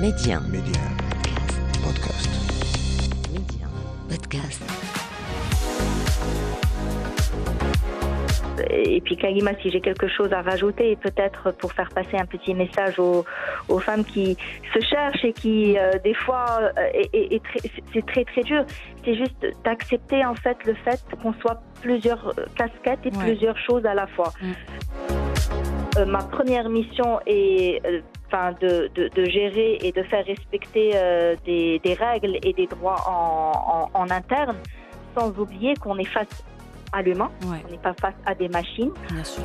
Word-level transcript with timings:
Média. 0.00 0.40
Média. 0.48 0.80
Podcast. 1.82 2.30
Média. 3.32 3.66
Podcast. 4.08 4.62
Et 8.70 9.00
puis 9.00 9.16
Kalima, 9.16 9.52
si 9.62 9.70
j'ai 9.70 9.80
quelque 9.80 10.08
chose 10.08 10.32
à 10.32 10.42
rajouter, 10.42 10.96
peut-être 10.96 11.50
pour 11.52 11.72
faire 11.72 11.88
passer 11.90 12.16
un 12.16 12.26
petit 12.26 12.54
message 12.54 12.98
aux, 12.98 13.24
aux 13.68 13.78
femmes 13.78 14.04
qui 14.04 14.36
se 14.74 14.80
cherchent 14.84 15.24
et 15.24 15.32
qui, 15.32 15.78
euh, 15.78 15.92
des 16.04 16.14
fois, 16.14 16.60
euh, 16.78 17.38
c'est 17.92 18.06
très 18.06 18.24
très 18.24 18.42
dur. 18.42 18.64
C'est 19.04 19.14
juste 19.14 19.46
d'accepter 19.64 20.24
en 20.24 20.34
fait 20.34 20.56
le 20.66 20.74
fait 20.74 21.00
qu'on 21.22 21.32
soit 21.34 21.60
plusieurs 21.82 22.28
euh, 22.38 22.44
casquettes 22.54 23.04
et 23.04 23.10
Ouais. 23.16 23.24
plusieurs 23.24 23.58
choses 23.58 23.84
à 23.86 23.94
la 23.94 24.06
fois. 24.06 24.32
Mm. 24.40 24.52
Euh, 26.00 26.06
ma 26.06 26.18
première 26.22 26.68
mission 26.68 27.20
est 27.26 27.80
euh, 27.86 28.00
enfin, 28.26 28.52
de, 28.60 28.90
de, 28.94 29.08
de 29.14 29.24
gérer 29.24 29.78
et 29.82 29.92
de 29.92 30.02
faire 30.04 30.24
respecter 30.24 30.92
euh, 30.94 31.36
des, 31.44 31.78
des 31.84 31.94
règles 31.94 32.36
et 32.42 32.52
des 32.52 32.66
droits 32.66 33.02
en, 33.06 33.88
en, 33.94 34.00
en 34.02 34.10
interne, 34.10 34.56
sans 35.16 35.30
oublier 35.38 35.74
qu'on 35.76 35.98
est 35.98 36.04
face 36.04 36.44
à 36.92 37.02
l'humain, 37.02 37.30
Ouais, 37.44 37.58
on 37.68 37.70
n'est 37.70 37.78
pas 37.78 37.94
face 38.00 38.14
à 38.26 38.34
des 38.34 38.48
machines. 38.48 38.90
bien 39.12 39.22
sûr. 39.22 39.42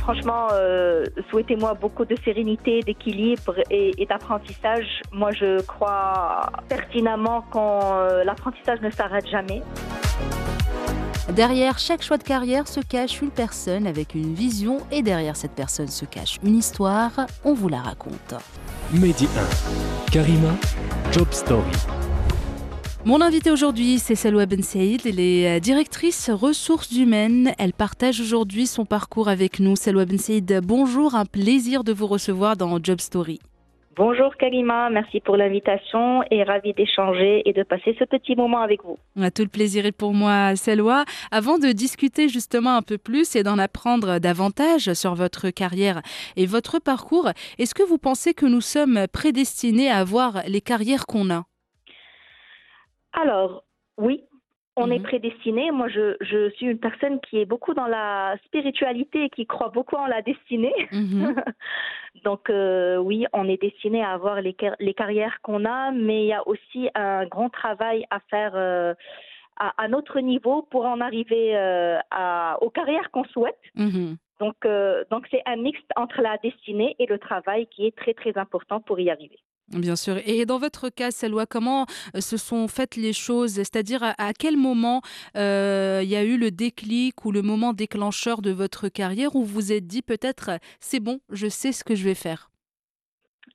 Franchement, 0.00 0.48
euh, 0.52 1.04
souhaitez-moi 1.30 1.74
beaucoup 1.74 2.04
de 2.04 2.16
sérénité, 2.24 2.80
d'équilibre 2.80 3.54
et, 3.70 3.90
et 4.00 4.06
d'apprentissage. 4.06 5.00
Moi, 5.12 5.30
je 5.32 5.60
crois 5.62 6.50
pertinemment 6.68 7.42
que 7.52 8.22
l'apprentissage 8.24 8.80
ne 8.82 8.90
s'arrête 8.90 9.26
jamais. 9.28 9.62
Derrière 11.32 11.78
chaque 11.78 12.02
choix 12.02 12.18
de 12.18 12.22
carrière 12.22 12.68
se 12.68 12.80
cache 12.80 13.22
une 13.22 13.30
personne 13.30 13.86
avec 13.86 14.14
une 14.14 14.34
vision 14.34 14.78
et 14.92 15.02
derrière 15.02 15.36
cette 15.36 15.52
personne 15.52 15.88
se 15.88 16.04
cache 16.04 16.38
une 16.44 16.56
histoire. 16.56 17.12
On 17.44 17.54
vous 17.54 17.68
la 17.68 17.80
raconte. 17.80 18.34
Mehdi 18.92 19.26
1. 20.06 20.10
Karima, 20.10 20.54
Job 21.12 21.28
Story. 21.30 21.70
Mon 23.06 23.20
invité 23.20 23.50
aujourd'hui, 23.50 23.98
c'est 23.98 24.14
Salwa 24.14 24.44
Ben 24.46 24.62
Saïd. 24.62 25.02
Elle 25.06 25.20
est 25.20 25.56
euh, 25.56 25.60
directrice 25.60 26.30
ressources 26.30 26.92
humaines. 26.92 27.52
Elle 27.58 27.72
partage 27.72 28.20
aujourd'hui 28.20 28.66
son 28.66 28.84
parcours 28.84 29.28
avec 29.28 29.60
nous. 29.60 29.76
Salwa 29.76 30.04
Ben 30.04 30.18
Saïd, 30.18 30.60
bonjour. 30.62 31.14
Un 31.14 31.24
plaisir 31.24 31.84
de 31.84 31.92
vous 31.92 32.06
recevoir 32.06 32.56
dans 32.56 32.78
Job 32.82 33.00
Story. 33.00 33.40
Bonjour 33.96 34.34
Kalima, 34.36 34.90
merci 34.90 35.20
pour 35.20 35.36
l'invitation 35.36 36.24
et 36.30 36.42
ravi 36.42 36.72
d'échanger 36.72 37.48
et 37.48 37.52
de 37.52 37.62
passer 37.62 37.94
ce 37.96 38.04
petit 38.04 38.34
moment 38.34 38.60
avec 38.60 38.82
vous. 38.82 38.98
Tout 39.34 39.42
le 39.42 39.48
plaisir 39.48 39.86
est 39.86 39.92
pour 39.92 40.14
moi, 40.14 40.56
Selwa. 40.56 41.04
Avant 41.30 41.58
de 41.58 41.68
discuter 41.70 42.28
justement 42.28 42.76
un 42.76 42.82
peu 42.82 42.98
plus 42.98 43.36
et 43.36 43.44
d'en 43.44 43.56
apprendre 43.56 44.18
davantage 44.18 44.92
sur 44.94 45.14
votre 45.14 45.50
carrière 45.50 46.02
et 46.36 46.46
votre 46.46 46.80
parcours, 46.80 47.30
est-ce 47.58 47.74
que 47.74 47.84
vous 47.84 47.98
pensez 47.98 48.34
que 48.34 48.46
nous 48.46 48.60
sommes 48.60 49.06
prédestinés 49.12 49.90
à 49.90 49.98
avoir 49.98 50.42
les 50.48 50.60
carrières 50.60 51.06
qu'on 51.06 51.30
a? 51.30 51.44
Alors, 53.12 53.62
oui, 53.96 54.24
on 54.76 54.90
est 54.90 54.98
Mhm. 54.98 55.04
prédestiné. 55.04 55.70
Moi, 55.70 55.88
je, 55.88 56.16
je 56.20 56.50
suis 56.50 56.66
une 56.66 56.78
personne 56.78 57.20
qui 57.20 57.38
est 57.38 57.44
beaucoup 57.44 57.74
dans 57.74 57.86
la 57.86 58.36
spiritualité 58.46 59.24
et 59.24 59.30
qui 59.30 59.46
croit 59.46 59.68
beaucoup 59.68 59.96
en 59.96 60.06
la 60.06 60.20
destinée. 60.22 60.74
Mhm. 60.90 61.34
Donc 62.24 62.50
euh, 62.50 62.96
oui, 62.96 63.26
on 63.32 63.48
est 63.48 63.60
destiné 63.60 64.02
à 64.02 64.10
avoir 64.12 64.40
les, 64.40 64.56
les 64.80 64.94
carrières 64.94 65.38
qu'on 65.42 65.64
a, 65.64 65.90
mais 65.92 66.24
il 66.24 66.28
y 66.28 66.32
a 66.32 66.46
aussi 66.46 66.88
un 66.94 67.26
grand 67.26 67.50
travail 67.50 68.04
à 68.10 68.20
faire 68.30 68.52
euh, 68.54 68.94
à, 69.56 69.72
à 69.82 69.88
notre 69.88 70.18
niveau 70.20 70.62
pour 70.62 70.84
en 70.86 71.00
arriver 71.00 71.56
euh, 71.56 71.98
à, 72.10 72.58
aux 72.60 72.70
carrières 72.70 73.10
qu'on 73.12 73.24
souhaite. 73.24 73.58
Mhm. 73.76 74.16
Donc 74.40 74.56
euh, 74.64 75.04
donc 75.10 75.26
c'est 75.30 75.42
un 75.46 75.56
mix 75.56 75.78
entre 75.96 76.20
la 76.20 76.36
destinée 76.38 76.96
et 76.98 77.06
le 77.06 77.18
travail 77.18 77.66
qui 77.68 77.86
est 77.86 77.96
très 77.96 78.14
très 78.14 78.36
important 78.36 78.80
pour 78.80 78.98
y 78.98 79.08
arriver. 79.10 79.38
Bien 79.68 79.96
sûr. 79.96 80.16
Et 80.26 80.44
dans 80.44 80.58
votre 80.58 80.90
cas, 80.90 81.10
Selwa, 81.10 81.46
comment 81.46 81.86
euh, 82.14 82.20
se 82.20 82.36
sont 82.36 82.68
faites 82.68 82.96
les 82.96 83.12
choses? 83.14 83.54
C'est-à-dire 83.54 84.02
à, 84.02 84.32
quel 84.38 84.56
moment 84.56 85.00
euh, 85.36 86.00
il 86.02 86.08
y 86.08 86.16
a 86.16 86.22
eu 86.24 86.36
le 86.36 86.50
déclic 86.50 87.24
ou 87.24 87.32
le 87.32 87.40
moment 87.42 87.72
déclencheur 87.72 88.42
de 88.42 88.50
votre 88.50 88.88
carrière 88.88 89.34
où 89.34 89.42
vous 89.42 89.54
vous 89.54 89.72
êtes 89.72 89.86
dit 89.86 90.02
peut-être 90.02 90.50
c'est 90.80 91.00
bon, 91.00 91.20
je 91.30 91.46
sais 91.48 91.72
ce 91.72 91.82
que 91.84 91.94
je 91.94 92.04
vais 92.04 92.14
faire 92.14 92.50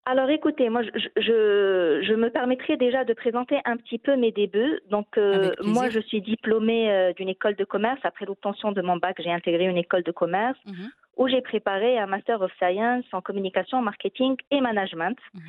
Alors 0.05 0.29
écoutez, 0.29 0.69
moi 0.69 0.81
je, 0.81 0.89
je, 1.17 2.01
je 2.07 2.13
me 2.13 2.29
permettrai 2.29 2.77
déjà 2.77 3.03
de 3.03 3.13
présenter 3.13 3.59
un 3.65 3.77
petit 3.77 3.99
peu 3.99 4.15
mes 4.15 4.31
débuts. 4.31 4.79
Donc 4.89 5.17
euh, 5.17 5.51
moi 5.63 5.89
je 5.89 5.99
suis 5.99 6.21
diplômée 6.21 6.89
euh, 6.91 7.13
d'une 7.13 7.29
école 7.29 7.55
de 7.55 7.65
commerce. 7.65 7.99
Après 8.03 8.25
l'obtention 8.25 8.71
de 8.71 8.81
mon 8.81 8.97
bac, 8.97 9.17
j'ai 9.23 9.31
intégré 9.31 9.65
une 9.65 9.77
école 9.77 10.03
de 10.03 10.11
commerce 10.11 10.57
Mhm. 10.65 10.89
où 11.17 11.27
j'ai 11.27 11.41
préparé 11.41 11.99
un 11.99 12.07
Master 12.07 12.41
of 12.41 12.51
Science 12.57 13.05
en 13.11 13.21
communication, 13.21 13.81
marketing 13.83 14.35
et 14.49 14.61
management. 14.61 15.17
Mhm. 15.35 15.41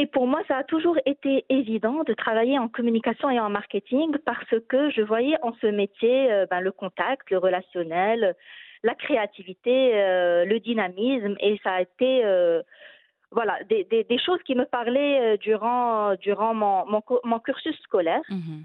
Et 0.00 0.06
pour 0.06 0.28
moi, 0.28 0.40
ça 0.46 0.58
a 0.58 0.64
toujours 0.64 0.96
été 1.06 1.44
évident 1.48 2.04
de 2.04 2.14
travailler 2.14 2.56
en 2.56 2.68
communication 2.68 3.28
et 3.30 3.40
en 3.40 3.50
marketing 3.50 4.16
parce 4.24 4.54
que 4.68 4.90
je 4.90 5.02
voyais 5.02 5.36
en 5.42 5.52
ce 5.60 5.66
métier 5.66 6.30
euh, 6.30 6.46
ben, 6.48 6.60
le 6.60 6.70
contact, 6.70 7.28
le 7.32 7.38
relationnel, 7.38 8.36
la 8.84 8.94
créativité, 8.94 9.76
euh, 9.94 10.44
le 10.44 10.60
dynamisme. 10.60 11.34
Et 11.40 11.58
ça 11.64 11.72
a 11.72 11.80
été 11.80 12.24
euh, 12.24 12.62
voilà, 13.32 13.58
des, 13.68 13.82
des, 13.92 14.04
des 14.04 14.18
choses 14.20 14.42
qui 14.44 14.54
me 14.54 14.66
parlaient 14.66 15.36
durant, 15.38 16.14
durant 16.14 16.54
mon, 16.54 16.86
mon, 16.86 17.00
co- 17.00 17.20
mon 17.24 17.40
cursus 17.40 17.76
scolaire. 17.80 18.22
Mhm. 18.30 18.64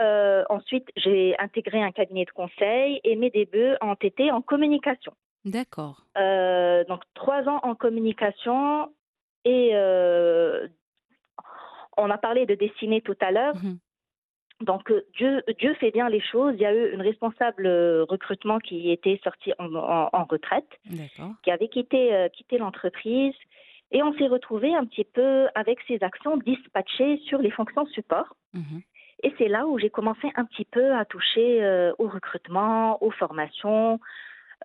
Euh, 0.00 0.44
ensuite, 0.48 0.88
j'ai 0.96 1.36
intégré 1.38 1.82
un 1.82 1.92
cabinet 1.92 2.24
de 2.24 2.30
conseil 2.30 3.02
et 3.04 3.16
mes 3.16 3.28
débuts 3.28 3.74
ont 3.82 3.98
été 4.00 4.32
en 4.32 4.40
communication. 4.40 5.12
D'accord. 5.44 6.04
Euh, 6.16 6.84
donc 6.84 7.02
trois 7.12 7.46
ans 7.50 7.60
en 7.64 7.74
communication 7.74 8.88
et 9.44 9.70
euh, 9.74 10.68
on 11.96 12.10
a 12.10 12.18
parlé 12.18 12.46
de 12.46 12.54
destinée 12.54 13.00
tout 13.00 13.16
à 13.20 13.30
l'heure. 13.30 13.54
Mhm. 13.56 13.78
Donc 14.62 14.90
euh, 14.90 15.06
Dieu, 15.16 15.42
Dieu 15.58 15.72
fait 15.74 15.90
bien 15.90 16.08
les 16.10 16.20
choses. 16.20 16.52
Il 16.56 16.60
y 16.60 16.66
a 16.66 16.74
eu 16.74 16.92
une 16.92 17.00
responsable 17.00 17.66
euh, 17.66 18.04
recrutement 18.04 18.58
qui 18.58 18.90
était 18.90 19.18
sortie 19.24 19.52
en, 19.58 19.74
en- 19.74 20.10
en 20.12 20.24
retraite, 20.24 20.68
qui 21.42 21.50
avait 21.50 21.68
quitté, 21.68 22.14
euh, 22.14 22.28
quitté 22.28 22.58
l'entreprise 22.58 23.34
et 23.90 24.02
on 24.02 24.12
s'est 24.18 24.26
retrouvé 24.28 24.74
un 24.74 24.84
petit 24.84 25.04
peu 25.04 25.48
avec 25.54 25.78
ses 25.88 26.02
actions 26.02 26.36
dispatchées 26.36 27.16
sur 27.26 27.38
les 27.38 27.50
fonctions 27.50 27.86
support. 27.86 28.36
Mhm. 28.52 28.82
Et 29.22 29.34
c'est 29.38 29.48
là 29.48 29.66
où 29.66 29.78
j'ai 29.78 29.90
commencé 29.90 30.30
un 30.34 30.44
petit 30.44 30.64
peu 30.66 30.94
à 30.94 31.04
toucher 31.06 31.62
euh, 31.62 31.92
au 31.98 32.08
recrutement, 32.08 33.02
aux 33.02 33.10
formations. 33.10 33.98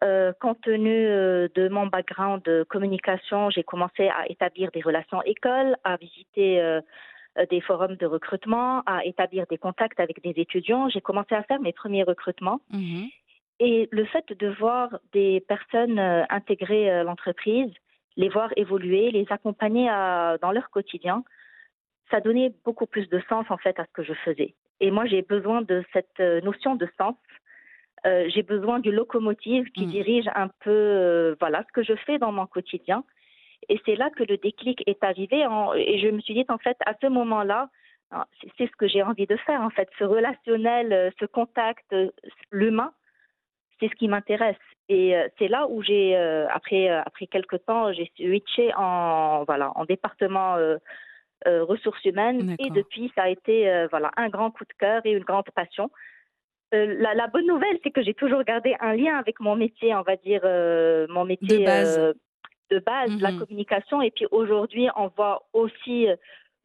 Euh, 0.04 0.34
compte 0.42 0.60
tenu 0.62 1.08
euh, 1.08 1.48
de 1.56 1.70
mon 1.70 1.88
background 1.88 2.44
de 2.44 2.64
communication, 2.64 3.50
j'ai 3.50 3.64
commencé 3.64 4.10
à 4.10 4.30
établir 4.30 4.70
des 4.72 4.82
relations 4.82 5.22
écoles, 5.24 5.78
à 5.86 5.96
visiter 5.96 6.60
euh, 6.62 6.82
des 7.50 7.62
forums 7.62 7.96
de 7.96 8.06
recrutement, 8.06 8.82
à 8.86 9.06
établir 9.06 9.46
des 9.48 9.58
contacts 9.58 10.00
avec 10.00 10.22
des 10.22 10.34
étudiants. 10.42 10.90
J'ai 10.90 11.02
commencé 11.02 11.34
à 11.34 11.44
faire 11.44 11.62
mes 11.62 11.72
premiers 11.74 12.04
recrutements. 12.04 12.60
Mhm. 12.72 13.06
Et 13.62 13.88
le 13.92 14.04
fait 14.06 14.26
de 14.34 14.48
voir 14.50 15.00
des 15.14 15.40
personnes 15.48 15.98
intégrer 16.30 17.04
l'entreprise, 17.06 17.72
les 18.18 18.28
voir 18.28 18.50
évoluer, 18.58 19.12
les 19.12 19.26
accompagner 19.30 19.88
à- 19.90 20.38
dans 20.42 20.52
leur 20.52 20.70
quotidien, 20.70 21.24
ça 22.12 22.20
donnait 22.20 22.54
beaucoup 22.66 22.86
plus 22.86 23.08
de 23.10 23.22
sens 23.30 23.46
en 23.50 23.58
fait 23.58 23.80
à 23.80 23.86
ce 23.86 23.92
que 23.94 24.04
je 24.04 24.14
faisais. 24.26 24.56
Et 24.82 24.92
moi, 24.92 25.06
j'ai 25.06 25.22
besoin 25.22 25.62
de 25.62 25.86
cette 25.94 26.20
notion 26.44 26.76
de 26.76 26.88
sens. 26.98 27.16
Euh, 28.06 28.30
j'ai 28.34 28.44
besoin 28.44 28.80
du 28.80 28.92
locomotive 28.92 29.66
qui 29.72 29.86
Mm. 29.88 29.90
dirige 29.92 30.28
un 30.36 30.50
peu 30.64 30.70
euh, 30.72 31.36
voilà 31.40 31.64
ce 31.68 31.72
que 31.74 31.84
je 31.84 31.96
fais 32.06 32.18
dans 32.20 32.32
mon 32.32 32.46
quotidien. 32.46 33.04
Et 33.70 33.80
c'est 33.86 33.96
là 33.96 34.10
que 34.12 34.24
le 34.24 34.38
déclic 34.38 34.84
est 34.88 35.04
arrivé. 35.04 35.46
en- 35.48 35.74
et 35.74 35.98
je 36.00 36.10
me 36.10 36.20
suis 36.22 36.34
dit 36.36 36.46
en 36.50 36.58
fait 36.60 36.78
à 36.86 36.94
ce 37.02 37.08
moment-là, 37.08 37.70
hein, 38.12 38.26
c'est 38.58 38.68
ce 38.68 38.76
que 38.78 38.88
j'ai 38.88 39.02
envie 39.02 39.26
de 39.26 39.38
faire 39.38 39.62
en 39.62 39.70
fait, 39.72 39.90
ce 39.98 40.04
relationnel, 40.04 40.94
euh, 40.94 41.10
ce 41.20 41.26
contact, 41.26 41.96
l'humain 42.52 42.92
c'est 43.80 43.90
ce 43.90 43.96
qui 43.96 44.08
m'intéresse. 44.08 44.56
Et 44.88 45.16
c'est 45.38 45.48
là 45.50 45.68
où 45.68 45.82
j'ai, 45.84 46.16
après, 46.50 46.88
après 46.90 47.26
quelques 47.28 47.66
temps, 47.66 47.92
j'ai 47.92 48.10
switché 48.16 48.72
en, 48.78 49.44
voilà, 49.46 49.72
en 49.76 49.84
département 49.84 50.56
euh, 50.56 50.78
euh, 51.48 51.64
ressources 51.66 52.06
humaines. 52.06 52.56
Et 52.60 52.70
depuis, 52.70 53.12
ça 53.16 53.24
a 53.24 53.30
été 53.30 53.68
euh, 53.70 53.88
voilà, 53.92 54.12
un 54.16 54.30
grand 54.30 54.52
coup 54.52 54.64
de 54.64 54.74
cœur 54.80 55.02
et 55.06 55.12
une 55.12 55.24
grande 55.26 55.50
passion. 55.56 55.90
Euh, 56.74 56.96
la, 57.00 57.14
la 57.14 57.28
bonne 57.28 57.46
nouvelle, 57.48 57.78
c'est 57.84 57.92
que 57.92 58.02
j'ai 58.02 58.14
toujours 58.14 58.44
gardé 58.44 58.76
un 58.80 58.96
lien 58.96 59.18
avec 59.18 59.40
mon 59.40 59.56
métier, 59.56 59.94
on 59.96 60.02
va 60.02 60.16
dire, 60.18 60.42
euh, 60.44 61.06
mon 61.10 61.24
métier 61.26 61.60
De 61.60 61.66
base. 61.66 61.98
euh, 62.00 62.14
de 62.72 62.80
base, 62.80 63.12
la 63.20 63.32
Mhm. 63.32 63.40
communication. 63.40 64.02
Et 64.02 64.10
puis 64.12 64.26
aujourd'hui, 64.32 64.88
on 64.96 65.08
voit 65.10 65.44
aussi 65.54 66.08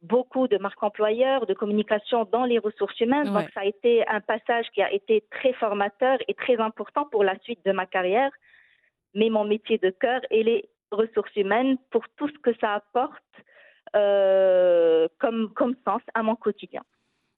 beaucoup 0.01 0.47
de 0.47 0.57
marques 0.57 0.81
employeurs, 0.81 1.45
de 1.45 1.53
communication 1.53 2.25
dans 2.31 2.45
les 2.45 2.57
ressources 2.57 2.99
humaines. 2.99 3.29
Ouais. 3.29 3.41
Donc 3.43 3.51
ça 3.53 3.59
a 3.61 3.65
été 3.65 4.05
un 4.07 4.19
passage 4.19 4.65
qui 4.73 4.81
a 4.81 4.91
été 4.91 5.23
très 5.29 5.53
formateur 5.53 6.17
et 6.27 6.33
très 6.33 6.57
important 6.57 7.05
pour 7.05 7.23
la 7.23 7.37
suite 7.39 7.63
de 7.63 7.71
ma 7.71 7.85
carrière. 7.85 8.31
Mais 9.13 9.29
mon 9.29 9.43
métier 9.43 9.77
de 9.77 9.91
cœur 9.91 10.21
est 10.31 10.41
les 10.41 10.67
ressources 10.89 11.35
humaines 11.35 11.77
pour 11.91 12.03
tout 12.17 12.27
ce 12.29 12.39
que 12.39 12.53
ça 12.59 12.73
apporte 12.73 13.21
comme, 15.19 15.53
comme 15.53 15.75
sens 15.85 16.01
à 16.15 16.23
mon 16.23 16.35
quotidien. 16.35 16.81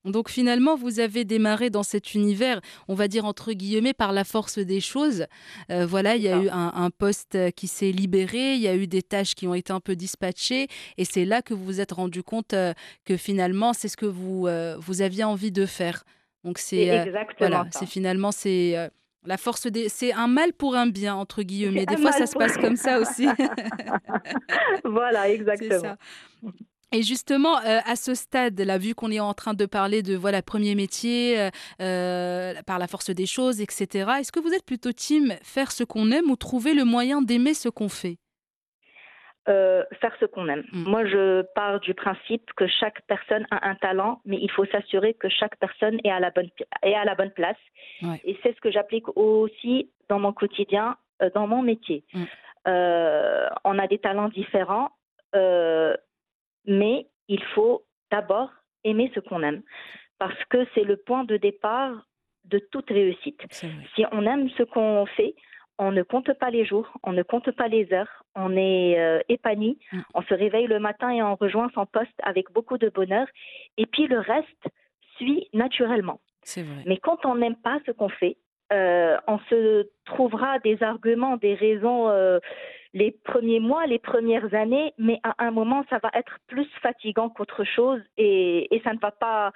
Donc 0.05 0.29
finalement, 0.29 0.75
vous 0.75 1.00
avez 1.00 1.23
démarré 1.23 1.69
dans 1.69 1.83
cet 1.83 2.13
univers, 2.13 2.59
on 2.88 2.94
va 2.94 3.07
dire 3.07 3.25
entre 3.25 3.53
guillemets, 3.53 3.94
par 3.94 4.11
la 4.11 4.23
force 4.23 4.59
des 4.59 4.81
choses. 4.81 5.25
Euh, 5.71 5.85
voilà, 5.85 6.15
il 6.15 6.23
y 6.23 6.27
a 6.27 6.38
eu 6.38 6.50
un, 6.50 6.89
poste 6.89 7.38
qui 7.55 7.67
s'est 7.67 7.91
libéré, 7.91 8.55
il 8.55 8.61
y 8.61 8.67
a 8.67 8.75
eu 8.75 8.88
des 8.88 9.01
tâches 9.01 9.35
qui 9.35 9.47
ont 9.47 9.53
été 9.53 9.71
un 9.71 9.79
peu 9.79 9.95
dispatchées, 9.95 10.67
et 10.97 11.05
c'est 11.05 11.25
là 11.25 11.41
que 11.41 11.53
vous 11.53 11.63
vous 11.63 11.81
êtes 11.81 11.94
rendu 11.94 12.21
compte 12.23 12.53
euh, 12.53 12.73
que 13.05 13.17
finalement, 13.17 13.73
c'est 13.73 13.88
ce 13.88 13.97
que 13.97 14.05
vous, 14.05 14.47
euh, 14.47 14.75
vous 14.79 15.01
aviez 15.01 15.23
envie 15.23 15.51
de 15.51 15.65
faire. 15.65 16.03
Donc 16.44 16.57
c'est 16.57 17.09
voilà, 17.39 17.65
c'est 17.71 17.85
finalement 17.85 18.33
c'est 18.33 18.89
la 19.25 19.38
force 19.38 19.67
des, 19.67 19.89
c'est 19.89 20.13
un 20.13 20.27
mal 20.27 20.53
pour 20.53 20.75
un 20.75 20.88
bien 20.88 21.15
entre 21.15 21.44
guillemets. 21.44 21.85
Des 21.85 21.97
fois, 21.97 22.11
ça 22.11 22.25
se 22.25 22.35
passe 22.35 22.57
comme 22.57 22.75
ça 22.75 22.99
aussi. 22.99 23.27
voilà, 24.83 25.29
exactement. 25.29 25.95
Et 26.94 27.01
justement, 27.01 27.57
euh, 27.57 27.80
à 27.86 27.95
ce 27.95 28.13
stade-là, 28.13 28.78
vu 28.78 28.94
qu'on 28.94 29.10
est 29.10 29.19
en 29.19 29.34
train 29.34 29.56
de 29.56 29.66
parler 29.66 30.04
de 30.04 30.16
voilà 30.16 30.44
premier 30.44 30.75
métier, 30.75 31.42
euh, 31.42 31.50
euh, 31.81 32.54
par 32.68 32.78
la 32.78 32.88
force 32.88 33.10
des 33.10 33.25
choses, 33.25 33.62
etc. 33.62 34.12
Est-ce 34.19 34.31
que 34.31 34.40
vous 34.40 34.54
êtes 34.54 34.66
plutôt 34.66 34.92
team 34.92 35.34
faire 35.42 35.72
ce 35.72 35.84
qu'on 35.84 36.12
aime 36.12 36.30
ou 36.30 36.36
trouver 36.36 36.75
le 36.75 36.86
moyen 36.86 37.24
d'aimer 37.24 37.56
ce 37.56 37.68
qu'on 37.68 37.90
fait? 37.90 38.18
Faire 39.45 40.16
ce 40.19 40.25
qu'on 40.25 40.48
aime. 40.48 40.63
Mm. 40.72 40.84
Moi, 40.90 41.06
je 41.06 41.42
pars 41.56 41.80
du 41.80 41.94
principe 41.94 42.54
que 42.56 42.68
chaque 42.68 43.01
personne 43.07 43.45
a 43.51 43.68
un 43.68 43.75
talent, 43.75 44.22
mais 44.25 44.38
il 44.40 44.50
faut 44.50 44.66
s'assurer 44.66 45.16
que 45.16 45.28
chaque 45.28 45.57
personne 45.57 46.00
est 46.06 46.12
à 46.12 46.19
la 46.19 46.30
bonne, 46.30 46.50
est 46.81 46.94
à 46.94 47.04
la 47.04 47.16
bonne 47.16 47.31
place. 47.31 47.57
Et 48.24 48.38
c'est 48.42 48.56
ce 48.56 48.62
que 48.62 48.72
j'applique 48.72 49.07
aussi 49.18 49.90
dans 50.10 50.19
mon 50.19 50.31
quotidien, 50.31 50.95
dans 51.34 51.48
mon 51.48 51.62
métier. 51.62 52.04
Mm. 52.13 52.24
on 53.66 53.80
a 53.80 53.88
des 53.88 53.98
talents 53.98 54.30
différents 54.30 54.92
mais 56.65 57.07
il 57.27 57.44
faut 57.56 57.83
d'abord 58.12 58.50
aimer 58.83 59.12
ce 59.15 59.19
qu'on 59.19 59.44
aime, 59.44 59.62
parce 60.19 60.44
que 60.50 60.65
c'est 60.74 60.83
le 60.83 60.98
point 60.98 61.24
de 61.24 61.38
départ 61.38 62.06
de 62.45 62.60
toute 62.60 62.89
réussite. 62.89 63.42
Si 63.95 64.06
on 64.12 64.25
aime 64.25 64.50
ce 64.57 64.63
qu'on 64.63 65.06
fait, 65.06 65.36
on 65.80 65.92
ne 65.92 66.04
compte 66.04 66.31
pas 66.33 66.50
les 66.50 66.65
jours, 66.65 66.88
on 67.04 67.13
ne 67.13 67.24
compte 67.24 67.50
pas 67.51 67.68
les 67.68 67.92
heures, 67.94 68.24
on 68.36 68.56
est 68.56 69.00
euh, 69.00 69.19
épanoui, 69.30 69.80
mm. 69.92 70.01
on 70.13 70.21
se 70.24 70.33
réveille 70.33 70.68
le 70.68 70.80
matin 70.80 71.10
et 71.10 71.24
on 71.24 71.36
rejoint 71.36 71.69
son 71.74 71.86
poste 71.86 72.19
avec 72.21 72.51
beaucoup 72.51 72.77
de 72.77 72.89
bonheur, 72.89 73.27
et 73.77 73.86
puis 73.86 74.07
le 74.07 74.19
reste 74.19 74.66
suit 75.18 75.48
naturellement. 75.54 76.19
Vrai. 76.45 76.83
Mais 76.86 76.98
quand 76.98 77.25
on 77.25 77.36
n'aime 77.36 77.56
pas 77.56 77.80
ce 77.86 77.92
qu'on 77.92 78.09
fait, 78.09 78.38
euh, 78.71 79.18
on 79.27 79.39
se 79.50 79.88
trouvera 80.06 80.59
des 80.59 80.81
arguments, 80.83 81.38
des 81.38 81.54
raisons 81.54 82.09
euh, 82.09 82.39
les 82.94 83.12
premiers 83.12 83.60
mois, 83.60 83.86
les 83.88 84.00
premières 84.00 84.54
années, 84.54 84.94
mais 84.98 85.19
à 85.24 85.34
un 85.40 85.51
moment, 85.51 85.84
ça 85.90 86.00
va 86.01 86.10
être 86.13 86.38
plus 86.48 86.68
fatigant 86.81 87.30
qu'autre 87.30 87.63
chose 87.63 88.01
et, 88.18 88.69
ça 88.84 88.94
ne 88.94 89.00
va 89.00 89.12
pas 89.12 89.51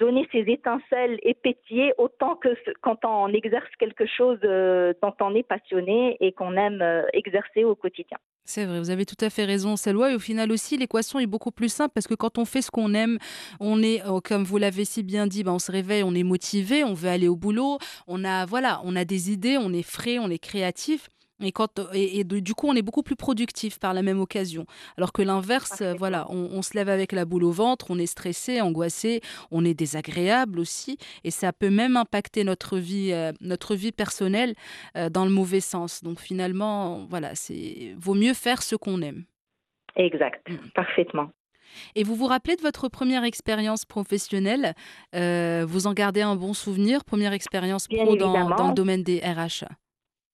donner 0.00 0.26
ses 0.32 0.40
étincelles 0.50 1.18
et 1.22 1.34
pétiller 1.34 1.92
autant 1.98 2.34
que 2.34 2.48
quand 2.80 3.04
on 3.04 3.28
exerce 3.28 3.70
quelque 3.78 4.06
chose 4.06 4.38
euh, 4.42 4.92
dont 5.02 5.14
on 5.20 5.34
est 5.36 5.44
passionné 5.44 6.16
et 6.18 6.32
qu'on 6.32 6.56
aime 6.56 6.82
euh, 6.82 7.02
exercer 7.12 7.62
au 7.62 7.76
quotidien. 7.76 8.16
C'est 8.44 8.64
vrai, 8.64 8.80
vous 8.80 8.90
avez 8.90 9.06
tout 9.06 9.22
à 9.22 9.30
fait 9.30 9.44
raison, 9.44 9.76
Salwa. 9.76 10.10
Et 10.10 10.14
au 10.16 10.18
final 10.18 10.50
aussi, 10.50 10.76
l'équation 10.76 11.20
est 11.20 11.26
beaucoup 11.26 11.52
plus 11.52 11.68
simple 11.68 11.92
parce 11.94 12.08
que 12.08 12.14
quand 12.14 12.38
on 12.38 12.44
fait 12.44 12.62
ce 12.62 12.72
qu'on 12.72 12.92
aime, 12.92 13.18
on 13.60 13.82
est, 13.82 14.04
euh, 14.04 14.18
comme 14.20 14.42
vous 14.42 14.58
l'avez 14.58 14.84
si 14.84 15.04
bien 15.04 15.28
dit, 15.28 15.44
ben 15.44 15.52
on 15.52 15.58
se 15.60 15.70
réveille, 15.70 16.02
on 16.02 16.14
est 16.14 16.24
motivé, 16.24 16.82
on 16.82 16.94
veut 16.94 17.10
aller 17.10 17.28
au 17.28 17.36
boulot, 17.36 17.78
on 18.08 18.24
a, 18.24 18.46
voilà, 18.46 18.80
on 18.84 18.96
a 18.96 19.04
des 19.04 19.30
idées, 19.30 19.58
on 19.58 19.72
est 19.72 19.88
frais, 19.88 20.18
on 20.18 20.28
est 20.28 20.42
créatif. 20.42 21.08
Et, 21.42 21.50
quand, 21.52 21.80
et, 21.92 22.22
du 22.24 22.54
coup, 22.54 22.68
on 22.68 22.74
est 22.74 22.82
beaucoup 22.82 23.02
plus 23.02 23.16
productif 23.16 23.78
par 23.78 23.92
la 23.92 24.02
même 24.02 24.20
occasion. 24.20 24.66
Alors 24.96 25.12
que 25.12 25.22
l'inverse, 25.22 25.82
voilà, 25.98 26.26
on, 26.30 26.62
se 26.62 26.74
lève 26.74 26.88
avec 26.88 27.12
la 27.12 27.24
boule 27.24 27.44
au 27.44 27.50
ventre, 27.50 27.86
on 27.90 27.98
est 27.98 28.06
stressé, 28.06 28.60
angoissé, 28.60 29.20
on 29.50 29.64
est 29.64 29.74
désagréable 29.74 30.60
aussi. 30.60 30.96
Et 31.24 31.30
ça 31.30 31.52
peut 31.52 31.70
même 31.70 31.96
impacter 31.96 32.44
notre 32.44 32.78
vie, 32.78 33.10
euh, 33.12 33.32
notre 33.40 33.74
vie 33.74 33.92
personnelle 33.92 34.54
euh, 34.96 35.10
dans 35.10 35.24
le 35.24 35.30
mauvais 35.30 35.60
sens. 35.60 36.02
Donc 36.02 36.20
finalement, 36.20 37.06
voilà, 37.10 37.34
c'est 37.34 37.94
vaut 37.98 38.14
mieux 38.14 38.34
faire 38.34 38.62
ce 38.62 38.76
qu'on 38.76 39.02
aime. 39.02 39.24
Exact, 39.96 40.48
mm. 40.48 40.70
parfaitement. 40.74 41.30
Et 41.96 42.04
vous 42.04 42.14
vous 42.14 42.26
rappelez 42.26 42.54
de 42.54 42.62
votre 42.62 42.88
première 42.88 43.24
expérience 43.24 43.84
professionnelle 43.84 44.74
euh, 45.16 45.64
Vous 45.66 45.88
en 45.88 45.92
gardez 45.92 46.22
un 46.22 46.36
bon 46.36 46.54
souvenir 46.54 47.04
Première 47.04 47.32
expérience 47.32 47.88
pro 47.88 48.14
dans, 48.14 48.48
dans, 48.50 48.68
le 48.68 48.74
domaine 48.74 49.02
des 49.02 49.18
RH 49.18 49.64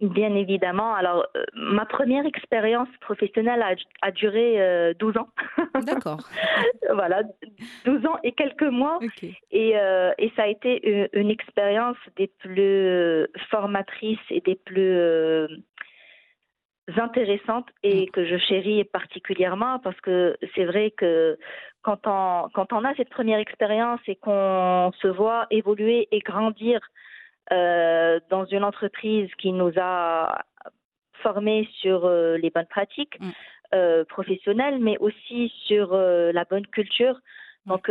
Bien 0.01 0.35
évidemment. 0.35 0.95
Alors, 0.95 1.27
euh, 1.37 1.45
ma 1.55 1.85
première 1.85 2.25
expérience 2.25 2.89
professionnelle 3.03 3.63
a, 4.01 4.11
duré 4.13 4.95
12 4.99 5.15
euh, 5.17 5.21
ans. 5.21 5.29
D'accord. 5.83 6.21
voilà, 6.95 7.23
12 7.85 8.07
ans 8.07 8.17
et 8.23 8.33
quelques 8.33 8.63
mois. 8.63 8.99
Et, 9.51 9.77
euh, 9.77 10.13
et, 10.17 10.33
ça 10.37 10.45
a 10.45 10.47
été 10.47 11.09
une, 11.13 11.31
expérience 11.31 11.99
des 12.17 12.29
plus 12.29 13.27
formatrices 13.51 14.19
et 14.31 14.41
des 14.41 14.55
plus 14.55 15.49
intéressantes 16.97 17.69
et 17.83 18.07
que 18.07 18.25
je 18.25 18.39
chéris 18.39 18.85
particulièrement 18.85 19.81
parce 19.81 20.01
que 20.01 20.37
c'est 20.55 20.65
vrai 20.65 20.93
que 20.93 21.39
quand 21.83 22.07
on, 22.07 22.49
quand 22.55 22.73
on 22.73 22.85
a 22.85 22.95
cette 22.95 23.11
première 23.11 23.39
expérience 23.39 24.01
et 24.07 24.17
qu'on 24.17 24.93
se 25.01 25.09
voit 25.09 25.47
évoluer 25.51 26.09
et 26.11 26.21
grandir 26.21 26.81
euh, 27.53 28.21
dans 28.31 28.45
une 28.47 28.65
entreprise 28.65 29.29
qui 29.39 29.53
nous 29.53 29.73
a 29.77 30.45
formés 31.15 31.69
sur 31.81 32.07
euh, 32.07 32.37
les 32.39 32.51
bonnes 32.51 32.67
pratiques 32.67 33.19
mm. 33.21 33.31
euh, 33.75 34.05
professionnelles, 34.05 34.79
mais 34.79 34.97
aussi 34.99 35.53
sur 35.67 35.95
la 35.95 36.45
bonne 36.45 36.67
culture. 36.67 37.21
Mm. 37.67 37.71
Donc, 37.71 37.91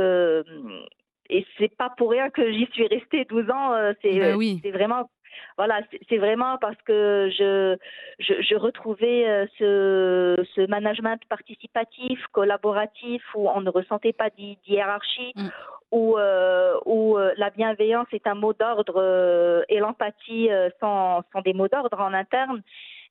et 1.32 1.46
c'est 1.58 1.76
pas 1.76 1.92
pour 1.96 2.10
rien 2.10 2.30
que 2.30 2.52
j'y 2.52 2.68
suis 2.72 2.88
restée 2.88 3.26
12 3.26 3.50
ans. 3.52 3.94
c'est 4.02 4.18
bah 4.18 4.36
oui. 4.36 4.62
vraiment 4.74 5.10
voilà, 5.58 5.82
c'est 6.08 6.18
vraiment 6.18 6.58
parce 6.58 6.78
que 6.86 7.30
je, 7.38 7.78
je, 8.20 8.56
retrouvais 8.56 9.48
ce, 9.58 10.36
ce, 10.56 10.68
management 10.68 11.22
participatif, 11.30 12.26
collaboratif, 12.32 13.24
où 13.36 13.50
on 13.50 13.62
ne 13.62 13.70
ressentait 13.70 14.14
pas 14.14 14.30
d'hiérarchie, 14.30 15.34
mm 15.36 15.50
où, 15.92 16.18
euh, 16.18 16.76
où 16.86 17.18
euh, 17.18 17.34
la 17.38 17.50
bienveillance 17.50 18.08
est 18.12 18.28
un 18.28 18.36
mot 18.36 18.54
d'ordre 18.54 18.96
euh, 18.98 19.64
et 19.70 19.80
l'empathie 19.80 20.50
sont, 20.80 21.24
sont, 21.32 21.42
des 21.42 21.54
mots 21.54 21.68
d'ordre 21.68 22.00
en 22.00 22.14
interne. 22.14 22.62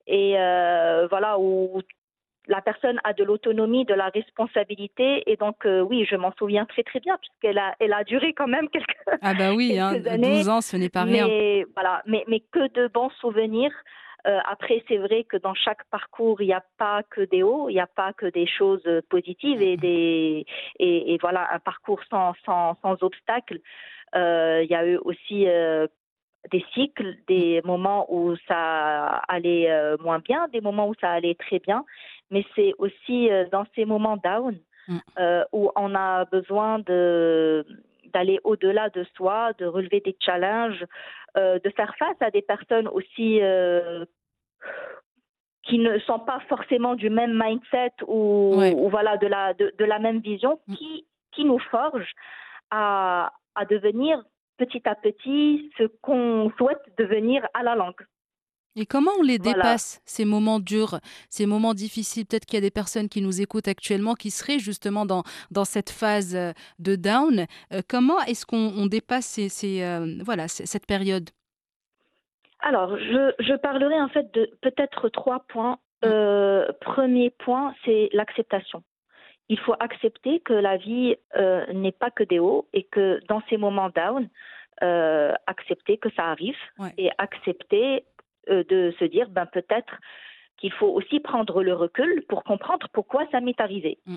Et 0.07 0.33
voilà, 1.11 1.39
où 1.39 1.83
la 2.49 2.61
personne 2.61 2.99
a 3.05 3.13
de 3.13 3.25
l'autonomie, 3.25 3.85
de 3.85 3.95
la 3.95 4.09
responsabilité. 4.09 5.31
Et 5.31 5.37
donc, 5.37 5.57
oui, 5.65 6.07
je 6.11 6.17
m'en 6.17 6.33
souviens 6.39 6.65
très, 6.65 6.83
très 6.83 7.01
bien, 7.01 7.17
puisqu'elle 7.19 7.59
a, 7.59 7.75
elle 7.79 7.93
a 7.93 8.05
duré 8.05 8.33
quand 8.33 8.49
même 8.49 8.69
quelques, 8.73 8.97
ah 9.23 9.35
bah 9.35 9.55
oui, 9.55 9.79
hein, 9.79 9.95
années. 10.07 10.39
12 10.39 10.49
ans, 10.49 10.61
ce 10.61 10.77
n'est 10.77 10.89
pas 10.89 11.05
rien. 11.05 11.27
Mais, 11.27 11.67
voilà, 11.75 12.03
mais, 12.07 12.25
mais 12.29 12.41
que 12.41 12.73
de 12.73 12.89
bons 12.89 13.11
souvenirs. 13.21 13.73
Euh, 14.27 14.39
après, 14.51 14.83
c'est 14.89 14.97
vrai 14.97 15.25
que 15.25 15.37
dans 15.37 15.55
chaque 15.55 15.85
parcours, 15.91 16.43
il 16.43 16.47
n'y 16.47 16.53
a 16.53 16.65
pas 16.77 17.03
que 17.05 17.21
des 17.23 17.43
hauts, 17.43 17.69
il 17.69 17.75
n'y 17.75 17.81
a 17.81 17.87
pas 17.87 18.13
que 18.13 18.27
des 18.27 18.47
choses 18.47 18.83
positives 19.09 19.63
et, 19.63 19.77
des, 19.77 20.45
et, 20.79 21.15
et 21.15 21.19
voilà, 21.21 21.49
un 21.53 21.61
parcours 21.61 22.01
sans, 22.11 22.35
sans, 22.45 22.77
sans 22.83 23.03
obstacles. 23.03 23.61
Euh, 24.15 24.63
il 24.65 24.71
y 24.71 24.75
a 24.75 24.87
eu 24.87 24.97
aussi 24.97 25.47
euh, 25.47 25.87
des 26.51 26.65
cycles, 26.75 27.17
des 27.27 27.61
moments 27.65 28.07
où 28.13 28.37
ça 28.47 29.07
allait 29.29 29.69
moins 30.01 30.19
bien, 30.19 30.49
des 30.49 30.61
moments 30.61 30.89
où 30.89 30.95
ça 31.01 31.11
allait 31.11 31.35
très 31.35 31.59
bien, 31.59 31.85
mais 32.31 32.45
c'est 32.55 32.73
aussi 32.79 33.29
dans 33.53 33.65
ces 33.75 33.85
moments 33.85 34.17
down 34.17 34.59
mm. 34.89 34.99
où 35.53 35.71
on 35.77 35.95
a 35.95 36.25
besoin 36.27 36.79
de 36.81 37.67
d'aller 38.13 38.41
au-delà 38.45 38.89
de 38.91 39.05
soi, 39.17 39.53
de 39.59 39.67
relever 39.67 40.01
des 40.01 40.17
challenges, 40.21 40.85
euh, 41.37 41.59
de 41.59 41.71
faire 41.71 41.95
face 41.99 42.17
à 42.21 42.31
des 42.31 42.43
personnes 42.43 42.89
aussi 42.89 43.41
euh, 43.43 44.05
qui 45.63 45.79
ne 45.79 45.99
sont 46.01 46.19
pas 46.19 46.41
forcément 46.49 46.95
du 46.95 47.11
même 47.11 47.39
mindset 47.39 47.93
ou, 48.07 48.55
voilà 48.91 49.17
de 49.19 49.27
la 49.27 49.55
de, 49.55 49.85
la 49.85 49.99
même 49.99 50.21
vision, 50.21 50.59
mm. 50.67 50.75
qui 50.75 51.07
qui 51.33 51.45
nous 51.45 51.59
forge 51.59 52.11
à, 52.71 53.33
à 53.55 53.65
devenir 53.67 54.23
petit 54.59 54.83
à 54.87 54.95
petit 54.95 55.71
ce 55.79 55.85
qu'on 56.03 56.53
souhaite 56.59 56.83
devenir 56.99 57.47
à 57.55 57.63
la 57.63 57.75
langue. 57.75 58.05
Et 58.77 58.87
comment 58.87 59.11
on 59.19 59.23
les 59.23 59.39
dépasse, 59.39 60.01
ces 60.05 60.25
moments 60.25 60.61
durs, 60.61 61.01
ces 61.31 61.47
moments 61.47 61.75
difficiles? 61.75 62.27
Peut-être 62.27 62.47
qu'il 62.47 62.59
y 62.59 62.59
a 62.59 62.63
des 62.63 62.71
personnes 62.71 63.09
qui 63.09 63.21
nous 63.21 63.41
écoutent 63.41 63.67
actuellement 63.67 64.15
qui 64.15 64.31
seraient 64.31 64.61
justement 64.61 65.05
dans, 65.05 65.25
dans 65.51 65.65
cette 65.65 65.91
phase 65.91 66.37
euh, 66.37 66.53
de 66.79 66.95
down. 66.95 67.47
Euh, 67.73 67.81
comment 67.89 68.21
est-ce 68.21 68.47
qu'on 68.47 68.87
dépasse 68.87 69.41
ces, 69.49 69.83
euh, 69.83 70.23
voilà, 70.23 70.47
cette 70.47 70.87
période? 70.87 71.31
Alors, 72.61 72.97
je, 72.97 73.33
je, 73.41 73.55
parlerai 73.57 74.01
en 74.01 74.09
fait 74.09 74.33
de 74.33 74.49
peut-être 74.63 75.09
trois 75.09 75.41
points. 75.49 75.79
Premier 76.01 77.31
point, 77.31 77.75
c'est 77.85 78.09
l'acceptation. 78.13 78.85
Il 79.49 79.59
faut 79.59 79.75
accepter 79.81 80.41
que 80.41 80.53
la 80.53 80.77
vie 80.77 81.17
n'est 81.73 81.93
pas 81.93 82.11
que 82.11 82.23
des 82.23 82.39
hauts 82.39 82.69
et 82.73 82.83
que 82.83 83.21
dans 83.29 83.43
ces 83.49 83.57
moments 83.57 83.89
down, 83.89 84.29
accepter 85.47 85.97
que 85.97 86.11
ça 86.15 86.27
arrive 86.27 86.57
et 86.99 87.11
accepter 87.19 88.05
euh, 88.51 88.65
de 88.65 88.95
se 88.99 89.05
dire 89.05 89.29
ben 89.29 89.47
peut-être 89.47 89.95
qu'il 90.57 90.73
faut 90.73 90.87
aussi 90.87 91.21
prendre 91.21 91.63
le 91.63 91.75
recul 91.75 92.25
pour 92.29 92.45
comprendre 92.45 92.89
pourquoi 92.93 93.27
ça 93.31 93.41
m'est 93.41 93.61
arrivé. 93.61 93.99
Mm. 94.07 94.17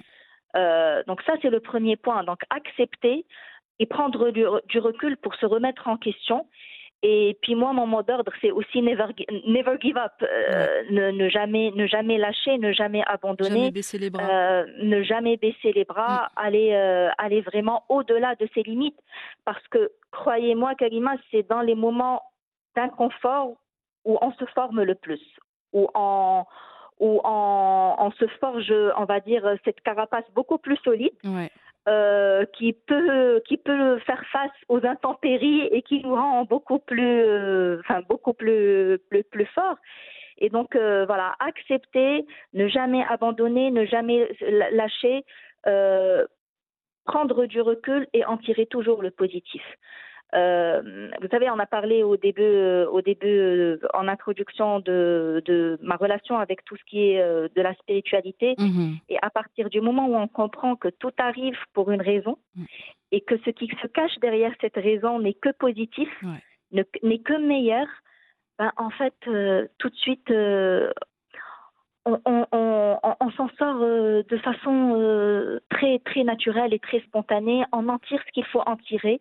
Euh, 0.56 1.04
donc 1.06 1.22
ça 1.24 1.34
c'est 1.42 1.50
le 1.50 1.60
premier 1.60 1.98
point. 1.98 2.24
Donc 2.24 2.40
accepter 2.50 3.26
et 3.80 3.86
prendre 3.86 4.32
du, 4.32 4.46
du, 4.68 4.80
recul 4.80 5.18
pour 5.18 5.36
se 5.36 5.46
remettre 5.46 5.88
en 5.88 5.98
question 5.98 6.48
et 7.03 7.36
puis 7.41 7.55
moi, 7.55 7.74
mon 7.74 7.88
mot 7.88 8.03
d'ordre, 8.03 8.31
c'est 8.41 8.51
aussi 8.51 8.81
never, 8.81 9.05
never 9.48 9.75
give 9.81 9.98
up, 9.98 10.12
euh, 10.22 10.84
ne, 10.91 11.10
ne, 11.10 11.29
jamais, 11.29 11.72
ne 11.75 11.88
jamais 11.88 12.20
lâcher, 12.20 12.60
ne 12.60 12.72
jamais 12.72 13.03
abandonner, 13.08 13.50
jamais 13.50 13.72
baisser 13.72 13.98
les 13.98 14.10
bras. 14.12 14.24
Euh, 14.24 14.65
ne 14.84 15.01
jamais 15.01 15.38
baisser 15.38 15.74
les 15.74 15.84
bras, 15.84 16.29
mm. 16.36 16.39
aller, 16.39 16.74
euh, 16.74 17.10
aller 17.17 17.41
vraiment 17.41 17.84
au-delà 17.89 18.36
de 18.36 18.48
ses 18.53 18.62
limites, 18.62 19.00
parce 19.46 19.67
que 19.70 19.91
croyez-moi, 20.12 20.75
Karima, 20.75 21.15
c'est 21.31 21.48
dans 21.50 21.62
les 21.62 21.75
moments 21.75 22.22
d'inconfort 22.75 23.55
où 24.05 24.20
on 24.22 24.31
se 24.34 24.46
forme 24.53 24.84
le 24.84 24.93
plus, 24.93 25.22
où 25.74 25.89
on, 25.96 26.43
où 27.00 27.20
on, 27.24 27.96
on, 27.98 28.12
se 28.12 28.27
forge, 28.39 28.72
on 28.96 29.05
va 29.05 29.20
dire, 29.22 29.43
cette 29.65 29.81
carapace 29.81 30.25
beaucoup 30.36 30.60
plus 30.60 30.77
solide. 30.84 31.13
Ouais. 31.24 31.50
Euh, 31.90 32.46
qui 32.54 32.74
peut 32.74 33.42
qui 33.48 33.58
peut 33.58 33.98
faire 34.06 34.24
face 34.32 34.52
aux 34.70 34.86
intempéries 34.86 35.64
et 35.72 35.82
qui 35.82 36.04
nous 36.04 36.14
rend 36.14 36.46
beaucoup 36.46 36.78
plus 36.78 37.24
euh, 37.24 37.80
enfin 37.80 38.04
beaucoup 38.08 38.34
plus 38.34 39.00
plus 39.10 39.24
plus 39.24 39.48
fort 39.48 39.78
et 40.38 40.50
donc 40.50 40.76
euh, 40.76 41.08
voilà 41.08 41.36
accepter 41.40 42.28
ne 42.54 42.68
jamais 42.68 43.04
abandonner 43.10 43.72
ne 43.72 43.84
jamais 43.86 44.30
lâcher 44.72 45.26
euh, 45.66 46.28
prendre 47.06 47.48
du 47.48 47.62
recul 47.62 48.08
et 48.14 48.26
en 48.26 48.38
tirer 48.38 48.68
toujours 48.68 49.02
le 49.02 49.10
positif 49.10 49.64
euh, 50.34 51.10
vous 51.22 51.28
savez, 51.30 51.50
on 51.50 51.60
a 51.60 51.66
parlé 51.66 52.04
au 52.04 52.16
début, 52.16 52.42
euh, 52.42 52.88
au 52.90 53.02
début 53.02 53.28
euh, 53.28 53.80
en 53.94 54.08
introduction 54.08 54.80
de, 54.80 55.42
de, 55.46 55.78
ma 55.82 55.98
relation 55.98 56.38
avec 56.38 56.64
tout 56.64 56.78
ce 56.78 56.84
qui 56.86 57.10
est 57.10 57.20
de 57.22 57.62
la 57.62 57.74
spiritualité. 57.76 58.56
Mm-hmm. 58.58 59.00
Et 59.10 59.18
à 59.22 59.30
partir 59.30 59.70
du 59.70 59.82
moment 59.82 60.08
où 60.08 60.16
on 60.16 60.28
comprend 60.28 60.76
que 60.76 60.88
tout 60.88 61.12
arrive 61.18 61.58
pour 61.74 61.92
une 61.92 62.02
raison 62.02 62.38
et 63.12 63.22
que 63.22 63.38
ce 63.44 63.50
qui 63.50 63.68
se 63.82 63.88
cache 63.88 64.18
derrière 64.22 64.54
cette 64.62 64.76
raison 64.76 65.20
n'est 65.20 65.34
que 65.34 65.50
positif, 65.50 66.10
ouais. 66.24 66.86
n'est 67.04 67.20
que 67.20 67.38
meilleur, 67.38 67.88
ben, 68.58 68.72
en 68.78 68.90
fait, 68.92 69.16
tout 69.80 69.90
de 69.90 69.96
suite, 69.96 70.32
on, 72.06 72.20
on, 72.26 72.46
on, 72.54 73.00
on 73.20 73.32
s'en 73.32 73.50
sort 73.58 73.80
de 73.80 74.38
façon 74.42 75.60
très 75.70 76.00
très 76.00 76.24
naturelle 76.24 76.74
et 76.74 76.80
très 76.80 77.02
spontanée. 77.02 77.66
On 77.74 77.90
en 77.90 78.00
tire 78.00 78.22
ce 78.26 78.32
qu'il 78.32 78.46
faut 78.46 78.64
en 78.66 78.78
tirer 78.78 79.20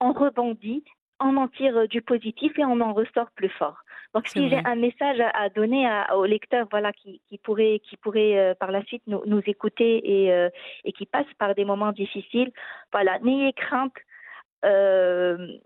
on 0.00 0.12
rebondit, 0.12 0.84
on 1.20 1.36
en 1.36 1.48
tire 1.48 1.88
du 1.88 2.02
positif 2.02 2.58
et 2.58 2.64
on 2.64 2.80
en 2.80 2.92
ressort 2.92 3.30
plus 3.34 3.48
fort. 3.48 3.76
Donc, 4.14 4.28
si 4.28 4.48
j'ai 4.48 4.60
un 4.64 4.76
message 4.76 5.20
à, 5.34 5.50
donner 5.50 5.86
à, 5.86 6.16
aux 6.16 6.24
lecteurs, 6.24 6.66
voilà, 6.70 6.90
qui, 6.92 7.20
qui 7.28 7.36
pourraient, 7.36 7.82
qui 7.84 7.98
pourrait, 7.98 8.38
euh, 8.38 8.54
par 8.54 8.70
la 8.70 8.82
suite 8.84 9.02
nous, 9.06 9.20
nous 9.26 9.42
écouter 9.46 10.00
et, 10.24 10.32
euh, 10.32 10.48
et 10.84 10.92
qui 10.92 11.04
passent 11.04 11.26
par 11.38 11.54
des 11.54 11.66
moments 11.66 11.92
difficiles, 11.92 12.50
voilà, 12.92 13.18
n'ayez 13.18 13.52
crainte. 13.52 13.92
Euh, 14.64 15.58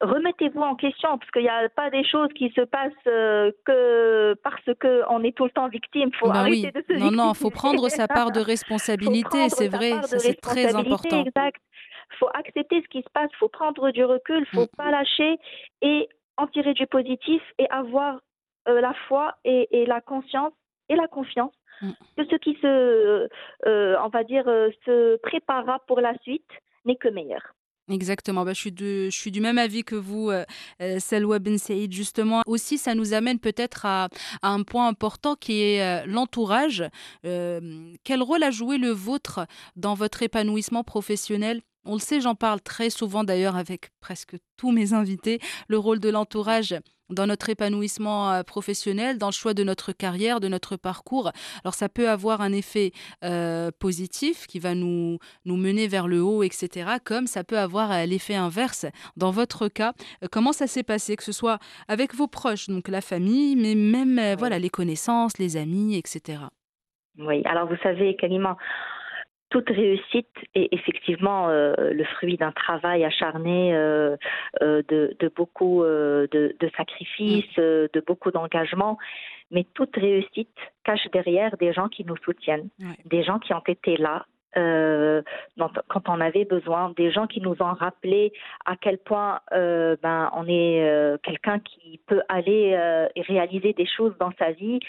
remettez-vous 0.00 0.60
en 0.60 0.74
question 0.74 1.16
parce 1.18 1.30
qu'il 1.30 1.42
n'y 1.42 1.48
a 1.48 1.68
pas 1.68 1.88
des 1.90 2.04
choses 2.04 2.28
qui 2.34 2.50
se 2.50 2.62
passent 2.62 2.92
euh, 3.06 3.52
que 3.64 4.34
parce 4.42 4.76
que 4.80 5.02
on 5.08 5.22
est 5.22 5.34
tout 5.34 5.44
le 5.44 5.50
temps 5.50 5.68
victime. 5.68 6.10
Faut 6.18 6.26
bah 6.26 6.40
arrêter 6.40 6.72
oui. 6.74 6.82
de 6.82 6.94
se 6.94 6.98
non, 6.98 7.12
non, 7.12 7.32
faut 7.34 7.50
prendre 7.50 7.88
sa 7.88 8.08
part 8.08 8.32
de 8.32 8.40
responsabilité. 8.54 9.48
C'est 9.50 9.68
vrai, 9.68 9.92
c'est 10.02 10.40
très 10.40 10.74
important. 10.74 11.24
Exact 11.24 11.62
faut 12.14 12.28
accepter 12.34 12.82
ce 12.82 12.88
qui 12.88 13.02
se 13.02 13.10
passe, 13.12 13.30
faut 13.38 13.48
prendre 13.48 13.90
du 13.90 14.04
recul, 14.04 14.46
faut 14.46 14.64
mm. 14.64 14.76
pas 14.76 14.90
lâcher 14.90 15.38
et 15.82 16.08
en 16.36 16.46
tirer 16.46 16.74
du 16.74 16.86
positif 16.86 17.42
et 17.58 17.68
avoir 17.70 18.20
euh, 18.68 18.80
la 18.80 18.94
foi 19.08 19.36
et, 19.44 19.68
et, 19.70 19.86
la 19.86 20.00
conscience 20.00 20.52
et 20.88 20.96
la 20.96 21.06
confiance 21.06 21.54
mm. 21.82 21.90
que 22.16 22.24
ce 22.24 22.36
qui 22.36 22.54
se, 22.60 23.28
euh, 23.66 23.96
on 24.02 24.08
va 24.08 24.24
dire, 24.24 24.48
euh, 24.48 24.70
se 24.84 25.16
préparera 25.16 25.80
pour 25.86 26.00
la 26.00 26.16
suite 26.18 26.50
n'est 26.84 26.96
que 26.96 27.08
meilleur. 27.08 27.42
Exactement, 27.90 28.44
bah, 28.44 28.54
je, 28.54 28.60
suis 28.60 28.72
de, 28.72 29.10
je 29.10 29.18
suis 29.18 29.30
du 29.30 29.42
même 29.42 29.58
avis 29.58 29.84
que 29.84 29.94
vous, 29.94 30.30
euh, 30.30 30.44
Salwa 30.98 31.38
Ben 31.38 31.58
Saïd. 31.58 31.92
Justement, 31.92 32.42
aussi, 32.46 32.78
ça 32.78 32.94
nous 32.94 33.12
amène 33.12 33.38
peut-être 33.38 33.84
à, 33.84 34.08
à, 34.40 34.48
un 34.48 34.62
point 34.62 34.88
important 34.88 35.34
qui 35.34 35.60
est 35.60 35.82
euh, 35.82 36.06
l'entourage. 36.06 36.82
Euh, 37.26 37.92
quel 38.02 38.22
rôle 38.22 38.42
a 38.42 38.50
joué 38.50 38.78
le 38.78 38.88
vôtre 38.88 39.46
dans 39.76 39.92
votre 39.92 40.22
épanouissement 40.22 40.82
professionnel? 40.82 41.60
On 41.84 41.94
le 41.94 42.00
sait, 42.00 42.20
j'en 42.20 42.34
parle 42.34 42.60
très 42.60 42.90
souvent 42.90 43.24
d'ailleurs 43.24 43.56
avec 43.56 43.90
presque 44.00 44.36
tous 44.56 44.72
mes 44.72 44.92
invités, 44.92 45.40
le 45.68 45.78
rôle 45.78 46.00
de 46.00 46.08
l'entourage 46.08 46.74
dans 47.10 47.26
notre 47.26 47.50
épanouissement 47.50 48.32
euh, 48.32 48.42
professionnel, 48.42 49.18
dans 49.18 49.28
le 49.28 49.32
choix 49.32 49.54
de 49.54 49.62
notre 49.62 49.92
carrière, 49.92 50.40
de 50.40 50.48
notre 50.48 50.76
parcours. 50.76 51.30
Alors 51.62 51.74
ça 51.74 51.88
peut 51.88 52.08
avoir 52.08 52.40
un 52.40 52.52
effet 52.52 52.92
euh, 53.24 53.70
positif 53.78 54.46
qui 54.46 54.58
va 54.58 54.74
nous, 54.74 55.18
nous 55.44 55.56
mener 55.56 55.86
vers 55.86 56.08
le 56.08 56.22
haut, 56.22 56.42
etc., 56.42 56.92
comme 57.04 57.26
ça 57.26 57.44
peut 57.44 57.58
avoir 57.58 57.92
euh, 57.92 58.06
l'effet 58.06 58.34
inverse. 58.34 58.86
Dans 59.16 59.30
votre 59.30 59.68
cas, 59.68 59.92
euh, 60.22 60.28
comment 60.30 60.52
ça 60.52 60.66
s'est 60.66 60.82
passé, 60.82 61.16
que 61.16 61.22
ce 61.24 61.32
soit 61.32 61.58
avec 61.88 62.14
vos 62.14 62.26
proches, 62.26 62.68
donc 62.68 62.88
la 62.88 63.00
famille, 63.00 63.56
mais 63.56 63.74
même 63.74 64.36
voilà 64.38 64.58
les 64.58 64.70
connaissances, 64.70 65.38
les 65.38 65.56
amis, 65.56 65.96
etc. 65.96 66.38
Oui, 67.18 67.42
alors 67.44 67.68
vous 67.68 67.76
savez, 67.82 68.16
Kalima, 68.16 68.56
toute 69.54 69.70
réussite 69.70 70.34
est 70.56 70.66
effectivement 70.72 71.48
euh, 71.48 71.74
le 71.92 72.02
fruit 72.16 72.36
d'un 72.36 72.50
travail 72.50 73.04
acharné, 73.04 73.72
euh, 73.72 74.16
euh, 74.62 74.82
de, 74.88 75.16
de, 75.20 75.28
beaucoup 75.28 75.84
de, 75.84 76.28
de, 76.58 76.70
sacrifices, 76.76 77.56
euh, 77.60 77.86
de 77.92 78.02
beaucoup 78.04 78.32
d'engagement. 78.32 78.98
Mais 79.52 79.64
toute 79.74 79.94
réussite 79.94 80.58
cache 80.82 81.06
derrière 81.12 81.56
des 81.58 81.72
gens 81.72 81.88
qui 81.88 82.04
nous 82.04 82.16
soutiennent, 82.24 82.68
ouais. 82.80 82.96
des 83.04 83.22
gens 83.22 83.38
qui 83.38 83.54
ont 83.54 83.62
été 83.68 83.96
là. 83.96 84.26
Euh, 84.56 85.22
quand 85.88 86.08
on 86.08 86.20
avait 86.20 86.44
besoin, 86.44 86.92
des 86.96 87.10
gens 87.10 87.26
qui 87.26 87.40
nous 87.40 87.56
ont 87.60 87.74
rappelé 87.74 88.32
à 88.64 88.76
quel 88.76 88.98
point 88.98 89.40
ben, 89.50 90.30
on 90.34 90.46
est 90.48 91.18
quelqu'un 91.22 91.58
qui 91.60 92.00
peut 92.06 92.22
aller 92.28 92.76
réaliser 93.16 93.72
des 93.72 93.86
choses 93.86 94.14
dans 94.18 94.32
sa 94.38 94.52
vie, 94.52 94.80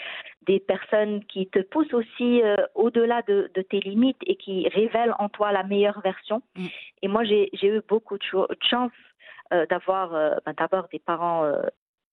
des 0.46 0.60
personnes 0.60 1.24
qui 1.24 1.48
te 1.48 1.58
poussent 1.58 1.92
aussi 1.92 2.42
euh, 2.42 2.56
au-delà 2.74 3.22
de, 3.22 3.50
de, 3.54 3.62
tes 3.62 3.80
limites 3.80 4.20
et 4.26 4.36
qui 4.36 4.68
révèlent 4.68 5.14
en 5.18 5.28
toi 5.28 5.52
la 5.52 5.64
meilleure 5.64 6.00
version. 6.00 6.42
Mm. 6.56 6.66
Et 7.02 7.08
moi, 7.08 7.24
j'ai 7.24 7.50
eu 7.62 7.80
beaucoup 7.88 8.16
de, 8.16 8.24
de 8.24 8.58
chance 8.62 8.92
euh, 9.52 9.66
d'avoir 9.66 10.14
euh, 10.14 10.36
ben, 10.44 10.54
d'abord 10.56 10.86
des 10.92 11.00
parents 11.00 11.50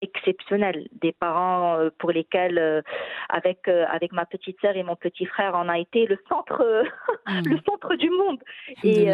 exceptionnels, 0.03 0.88
des 0.91 1.12
parents 1.12 1.77
pour 1.98 2.12
lesquels, 2.12 2.83
avec 3.29 3.67
avec 3.67 4.12
ma 4.12 4.25
petite 4.25 4.60
sœur 4.62 4.75
et 4.75 4.83
mon 4.83 4.95
petit 4.95 5.25
frère, 5.25 5.53
on 5.55 5.69
a 5.69 5.79
été 5.79 6.05
le 6.05 6.17
centre 6.29 6.83
mm. 7.27 7.41
le 7.45 7.57
centre 7.65 7.95
du 7.95 8.10
monde 8.10 8.39
et 8.83 9.10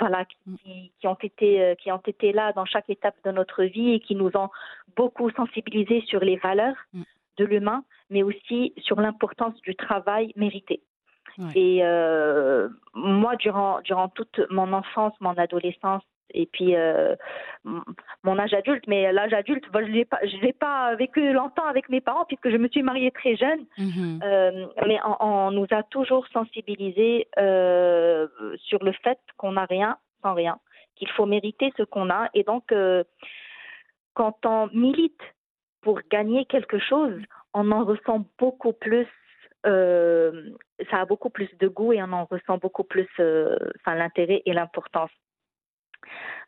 voilà 0.00 0.24
qui, 0.24 0.92
qui, 0.98 1.06
ont 1.06 1.18
été 1.22 1.76
qui 1.80 1.90
ont 1.92 2.02
été 2.06 2.32
là 2.32 2.52
dans 2.52 2.64
chaque 2.64 2.90
étape 2.90 3.16
de 3.24 3.30
notre 3.30 3.64
vie 3.64 3.92
et 3.94 4.00
qui 4.00 4.14
nous 4.14 4.30
ont 4.34 4.50
beaucoup 4.96 5.30
sensibilisés 5.30 6.02
sur 6.06 6.20
les 6.20 6.36
valeurs. 6.36 6.76
Mm 6.92 7.02
de 7.38 7.44
l'humain, 7.44 7.84
mais 8.10 8.22
aussi 8.22 8.74
sur 8.78 9.00
l'importance 9.00 9.60
du 9.62 9.74
travail 9.74 10.32
mérité. 10.36 10.82
Ouais. 11.38 11.46
Et 11.54 11.78
euh, 11.82 12.68
moi, 12.94 13.36
durant, 13.36 13.80
durant 13.82 14.08
toute 14.08 14.40
mon 14.50 14.72
enfance, 14.72 15.14
mon 15.20 15.36
adolescence, 15.38 16.02
et 16.30 16.46
puis 16.46 16.76
euh, 16.76 17.14
mon 18.22 18.38
âge 18.38 18.54
adulte, 18.54 18.84
mais 18.86 19.12
l'âge 19.12 19.32
adulte, 19.32 19.64
je 19.64 19.78
ne 19.78 20.04
pas, 20.04 20.20
l'ai 20.42 20.52
pas 20.52 20.94
vécu 20.94 21.32
longtemps 21.32 21.66
avec 21.66 21.88
mes 21.88 22.00
parents 22.00 22.24
puisque 22.24 22.50
je 22.50 22.56
me 22.56 22.68
suis 22.68 22.82
mariée 22.82 23.10
très 23.10 23.36
jeune. 23.36 23.64
-hmm. 23.78 24.20
euh, 24.24 24.66
mais 24.86 24.98
on, 25.04 25.16
on, 25.20 25.50
nous 25.50 25.66
a 25.70 25.82
toujours 25.84 26.26
sensibilisés 26.28 27.28
euh, 27.38 28.26
sur 28.68 28.82
le 28.84 28.92
fait 29.04 29.18
qu'on 29.36 29.52
n'a 29.52 29.66
rien 29.66 29.96
sans 30.22 30.34
rien, 30.34 30.56
qu'il 30.96 31.10
faut 31.10 31.26
mériter 31.26 31.72
ce 31.76 31.82
qu'on 31.82 32.08
a. 32.08 32.30
Et 32.34 32.44
donc, 32.44 32.64
quand 34.14 34.36
on 34.46 34.68
milite 34.72 35.24
pour 35.82 36.00
gagner 36.10 36.44
quelque 36.46 36.78
chose, 36.78 37.20
on 37.54 37.70
en 37.70 37.84
ressent 37.84 38.24
beaucoup 38.38 38.72
plus. 38.72 39.06
Euh, 39.64 40.50
ça 40.90 41.02
a 41.02 41.04
beaucoup 41.04 41.30
plus 41.30 41.48
de 41.60 41.68
goût 41.68 41.92
et 41.92 42.02
on 42.02 42.12
en 42.12 42.24
ressent 42.24 42.58
beaucoup 42.58 42.82
plus 42.82 43.08
euh, 43.20 43.56
enfin, 43.80 43.94
l'intérêt 43.94 44.42
et 44.44 44.52
l'importance. 44.52 45.10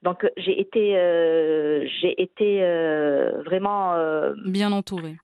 Donc 0.03 0.27
j'ai 0.37 0.61
été, 0.61 0.99
euh, 0.99 1.87
j'ai 2.01 2.21
été 2.21 2.63
euh, 2.63 3.43
vraiment 3.45 3.95
euh, 3.95 4.35
bien 4.45 4.73
entourée. 4.73 5.17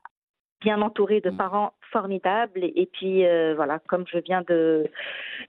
Bien 0.60 0.82
entourée 0.82 1.20
de 1.20 1.30
mmh. 1.30 1.36
parents 1.36 1.72
formidable. 1.90 2.60
Et, 2.62 2.88
puis, 2.92 3.26
euh, 3.26 3.54
voilà, 3.54 3.78
comme 3.86 4.04
je 4.06 4.18
viens 4.18 4.42
de, 4.42 4.86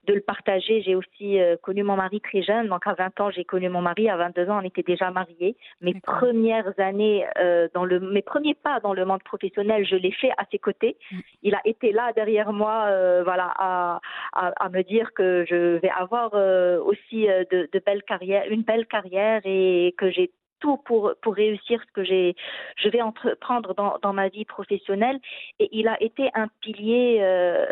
de 0.06 0.14
le 0.14 0.20
partager, 0.20 0.82
j'ai 0.82 0.94
aussi 0.94 1.40
euh, 1.40 1.56
connu 1.56 1.82
mon 1.82 1.96
mari 1.96 2.20
très 2.20 2.42
jeune. 2.42 2.68
Donc, 2.68 2.86
à 2.86 2.94
20 2.94 3.20
ans, 3.20 3.30
j'ai 3.30 3.44
connu 3.44 3.68
mon 3.68 3.80
mari. 3.80 4.08
À 4.08 4.16
22 4.16 4.48
ans, 4.48 4.60
on 4.60 4.66
était 4.66 4.82
déjà 4.82 5.10
mariés. 5.10 5.56
Mes 5.80 5.94
premières 6.00 6.72
années, 6.78 7.24
euh, 7.38 7.68
dans 7.74 7.84
le, 7.84 8.00
mes 8.00 8.22
premiers 8.22 8.54
pas 8.54 8.80
dans 8.80 8.92
le 8.92 9.04
monde 9.04 9.22
professionnel, 9.22 9.86
je 9.86 9.96
l'ai 9.96 10.12
fait 10.12 10.30
à 10.38 10.44
ses 10.50 10.58
côtés. 10.58 10.96
Mm. 11.10 11.18
Il 11.42 11.54
a 11.54 11.60
été 11.64 11.92
là 11.92 12.12
derrière 12.14 12.52
moi, 12.52 12.86
euh, 12.88 13.22
voilà, 13.24 13.52
à, 13.56 14.00
à, 14.32 14.52
à, 14.56 14.68
me 14.68 14.82
dire 14.82 15.12
que 15.14 15.44
je 15.48 15.78
vais 15.78 15.90
avoir 15.90 16.30
euh, 16.34 16.80
aussi 16.80 17.26
de, 17.26 17.68
de 17.72 17.82
belles 17.84 18.02
carrières, 18.02 18.44
une 18.50 18.62
belle 18.62 18.86
carrière 18.86 19.40
et 19.44 19.94
que 19.96 20.10
j'ai 20.10 20.30
tout 20.62 20.78
pour, 20.78 21.12
pour 21.20 21.34
réussir 21.34 21.82
ce 21.86 21.92
que 21.92 22.04
j'ai, 22.04 22.34
je 22.76 22.88
vais 22.88 23.02
entreprendre 23.02 23.74
dans, 23.74 23.98
dans 24.00 24.12
ma 24.14 24.28
vie 24.28 24.46
professionnelle. 24.46 25.18
Et 25.58 25.68
il 25.72 25.88
a 25.88 26.00
été 26.02 26.30
un 26.34 26.48
pilier 26.62 27.18
euh, 27.20 27.66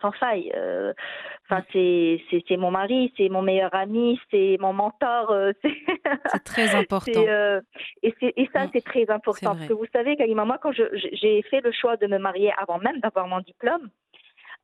sans 0.00 0.12
faille. 0.12 0.52
Enfin, 1.44 1.62
c'est 1.72 2.20
c'est 2.48 2.56
mon 2.56 2.70
mari, 2.70 3.12
c'est 3.16 3.28
mon 3.28 3.42
meilleur 3.42 3.72
ami, 3.74 4.18
c'est 4.30 4.56
mon 4.58 4.72
mentor. 4.72 5.32
c'est 5.62 6.44
très 6.44 6.74
important. 6.74 7.22
et, 8.02 8.14
et 8.20 8.48
ça, 8.52 8.66
c'est 8.72 8.84
très 8.84 9.08
important. 9.10 9.54
Parce 9.54 9.68
que 9.68 9.72
vous 9.72 9.86
savez, 9.92 10.16
Kalima, 10.16 10.44
moi, 10.44 10.58
quand 10.60 10.72
j'ai 10.72 11.42
fait 11.42 11.60
le 11.60 11.72
choix 11.72 11.96
de 11.96 12.06
me 12.08 12.18
marier 12.18 12.52
avant 12.58 12.78
même 12.78 12.98
d'avoir 13.00 13.28
mon 13.28 13.40
diplôme, 13.40 13.88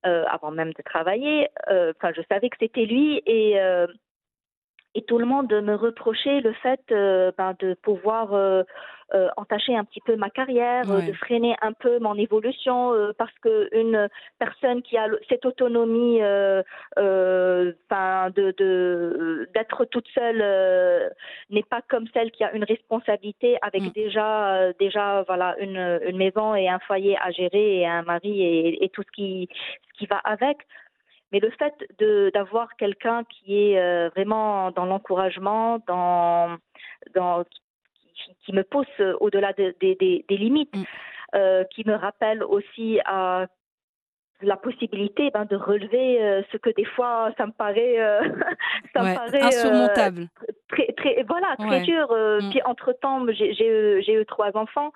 avant 0.05 0.51
même 0.51 0.73
de 0.73 0.83
travailler, 0.83 1.49
enfin, 1.69 2.13
je 2.17 2.23
savais 2.31 2.49
que 2.51 2.57
c'était 2.59 2.87
lui 2.87 3.23
et 3.27 3.59
et 4.95 5.03
tout 5.03 5.19
le 5.19 5.25
monde 5.25 5.53
me 5.53 5.75
reprochait 5.75 6.41
le 6.41 6.53
fait 6.55 6.81
euh, 6.91 7.31
ben, 7.37 7.55
de 7.59 7.75
pouvoir 7.75 8.33
euh, 8.35 8.63
euh, 9.15 9.29
entacher 9.37 9.77
un 9.77 9.85
petit 9.85 10.01
peu 10.01 10.17
ma 10.17 10.31
carrière, 10.31 10.87
de 10.87 11.13
freiner 11.13 11.55
un 11.61 11.73
peu 11.73 11.99
mon 11.99 12.15
évolution, 12.15 12.95
parce 13.19 13.33
qu'une 13.43 14.09
personne 14.39 14.81
qui 14.83 14.97
a 14.97 15.07
cette 15.29 15.45
autonomie 15.45 16.19
ben, 16.19 16.65
de 16.97 17.77
d'être 19.55 19.85
toute 19.87 20.09
seule 20.15 21.13
n'est 21.51 21.63
pas 21.63 21.83
comme 21.89 22.07
celle 22.15 22.31
qui 22.31 22.45
a 22.45 22.53
une 22.53 22.65
responsabilité 22.65 23.59
avec 23.61 23.83
mm. 23.83 23.91
déjà 23.91 24.73
déjà 24.79 25.25
voilà 25.27 25.57
une, 25.59 26.01
une 26.07 26.17
maison 26.17 26.55
et 26.55 26.71
un 26.71 26.79
foyer 26.81 27.19
à 27.19 27.31
gérer 27.33 27.81
et 27.81 27.87
un 27.87 28.03
mari 28.03 28.43
et, 28.43 28.85
et 28.85 28.89
tout 28.89 29.03
ce 29.03 29.11
qui 29.13 29.49
ce 29.93 29.99
qui 29.99 30.07
va 30.07 30.19
avec. 30.25 30.59
Mais 31.33 31.41
le 31.41 31.51
fait 31.51 31.75
d'avoir 32.35 32.77
quelqu'un 32.77 33.25
qui 33.25 33.57
est 33.57 33.81
euh, 33.81 34.11
vraiment 34.11 34.71
dans 34.71 34.85
l'encouragement, 34.85 35.79
dans, 35.87 36.59
dans, 37.15 37.45
qui, 38.45 38.53
me 38.53 38.63
pousse 38.63 38.87
au-delà 39.21 39.55
des, 39.55 39.75
des, 39.81 40.25
limites, 40.37 40.75
mm. 40.77 40.85
euh, 41.35 41.65
qui 41.65 41.87
me 41.87 41.95
rappelle 41.95 42.45
aussi 42.45 43.01
à 43.07 43.47
la 44.43 44.57
possibilité 44.57 45.31
ben, 45.31 45.47
de 45.47 45.57
relever 45.57 46.23
euh, 46.23 46.43
ce 46.51 46.57
que 46.59 46.71
des 46.71 46.85
fois 46.85 47.33
ça 47.39 47.47
me 47.47 47.53
paraît, 47.53 47.97
ça 48.93 49.03
me 49.03 49.15
paraît 49.15 49.41
insurmontable. 49.41 50.29
très, 50.69 50.93
très, 50.93 51.23
voilà, 51.23 51.57
très 51.59 51.81
dur. 51.81 52.13
Mm. 52.13 52.51
Puis 52.51 52.61
entre-temps, 52.65 53.25
j'ai 53.33 54.15
eu 54.15 54.27
trois 54.27 54.55
enfants. 54.55 54.93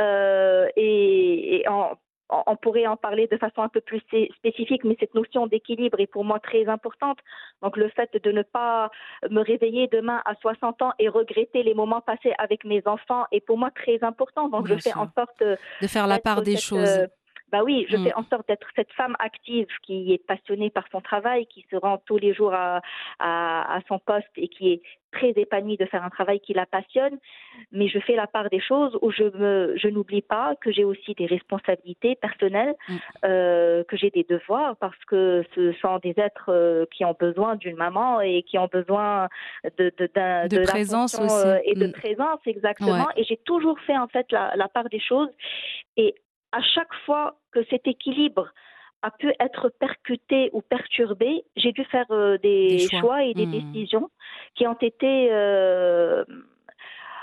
et, 0.00 1.60
et 1.60 1.68
en, 1.68 1.96
on 2.28 2.56
pourrait 2.56 2.86
en 2.86 2.96
parler 2.96 3.28
de 3.28 3.36
façon 3.36 3.62
un 3.62 3.68
peu 3.68 3.80
plus 3.80 4.00
spécifique, 4.36 4.84
mais 4.84 4.96
cette 4.98 5.14
notion 5.14 5.46
d'équilibre 5.46 6.00
est 6.00 6.06
pour 6.06 6.24
moi 6.24 6.40
très 6.40 6.66
importante. 6.68 7.18
Donc 7.62 7.76
le 7.76 7.88
fait 7.90 8.10
de 8.22 8.32
ne 8.32 8.42
pas 8.42 8.90
me 9.30 9.42
réveiller 9.42 9.88
demain 9.88 10.22
à 10.24 10.34
60 10.40 10.82
ans 10.82 10.92
et 10.98 11.08
regretter 11.08 11.62
les 11.62 11.74
moments 11.74 12.00
passés 12.00 12.32
avec 12.38 12.64
mes 12.64 12.82
enfants 12.86 13.24
est 13.32 13.40
pour 13.40 13.58
moi 13.58 13.70
très 13.70 14.02
important. 14.02 14.48
Donc 14.48 14.66
je 14.66 14.76
fais 14.76 14.94
en 14.94 15.10
sorte 15.16 15.42
de 15.42 15.86
faire 15.86 16.06
la 16.06 16.18
part 16.18 16.42
des 16.42 16.56
choses. 16.56 17.08
Bah 17.52 17.62
oui, 17.64 17.86
je 17.88 17.96
fais 17.96 18.10
mm. 18.10 18.18
en 18.18 18.24
sorte 18.24 18.48
d'être 18.48 18.66
cette 18.74 18.92
femme 18.92 19.14
active 19.20 19.68
qui 19.82 20.12
est 20.12 20.26
passionnée 20.26 20.70
par 20.70 20.84
son 20.90 21.00
travail, 21.00 21.46
qui 21.46 21.64
se 21.70 21.76
rend 21.76 21.98
tous 22.04 22.18
les 22.18 22.34
jours 22.34 22.52
à, 22.52 22.80
à, 23.20 23.78
son 23.86 24.00
poste 24.00 24.26
et 24.36 24.48
qui 24.48 24.72
est 24.72 24.82
très 25.12 25.30
épanouie 25.36 25.76
de 25.76 25.86
faire 25.86 26.04
un 26.04 26.10
travail 26.10 26.40
qui 26.40 26.54
la 26.54 26.66
passionne. 26.66 27.18
Mais 27.70 27.88
je 27.88 28.00
fais 28.00 28.16
la 28.16 28.26
part 28.26 28.50
des 28.50 28.60
choses 28.60 28.98
où 29.00 29.12
je 29.12 29.22
me, 29.22 29.76
je 29.76 29.86
n'oublie 29.86 30.22
pas 30.22 30.56
que 30.60 30.72
j'ai 30.72 30.82
aussi 30.82 31.14
des 31.14 31.26
responsabilités 31.26 32.16
personnelles, 32.16 32.74
mm. 32.88 32.96
euh, 33.24 33.84
que 33.84 33.96
j'ai 33.96 34.10
des 34.10 34.24
devoirs 34.24 34.76
parce 34.78 35.02
que 35.06 35.44
ce 35.54 35.72
sont 35.74 35.98
des 35.98 36.14
êtres 36.16 36.50
euh, 36.50 36.84
qui 36.92 37.04
ont 37.04 37.16
besoin 37.18 37.54
d'une 37.54 37.76
maman 37.76 38.20
et 38.20 38.42
qui 38.42 38.58
ont 38.58 38.68
besoin 38.70 39.28
de, 39.78 39.92
de, 39.98 40.48
de, 40.48 40.64
présence 40.64 41.14
aussi. 41.14 41.46
Euh, 41.46 41.58
et 41.64 41.74
de 41.74 41.86
mm. 41.86 41.92
présence 41.92 42.40
exactement. 42.44 43.06
Et 43.16 43.22
j'ai 43.22 43.36
toujours 43.36 43.78
fait 43.86 43.96
en 43.96 44.08
fait 44.08 44.30
la, 44.32 44.56
la 44.56 44.66
part 44.66 44.88
des 44.88 45.00
choses. 45.00 45.30
Et 45.96 46.16
à 46.52 46.62
chaque 46.62 46.94
fois 47.04 47.38
que 47.52 47.64
cet 47.70 47.86
équilibre 47.86 48.48
a 49.02 49.10
pu 49.10 49.32
être 49.38 49.68
percuté 49.78 50.50
ou 50.52 50.62
perturbé, 50.62 51.44
j'ai 51.56 51.72
dû 51.72 51.84
faire 51.84 52.10
euh, 52.10 52.38
des, 52.38 52.88
choix. 52.88 53.24
et 53.24 53.34
des 53.34 53.46
mmh. 53.46 53.72
décisions 53.72 54.10
qui 54.54 54.66
ont 54.66 54.78
été 54.80 55.28
euh, 55.30 56.24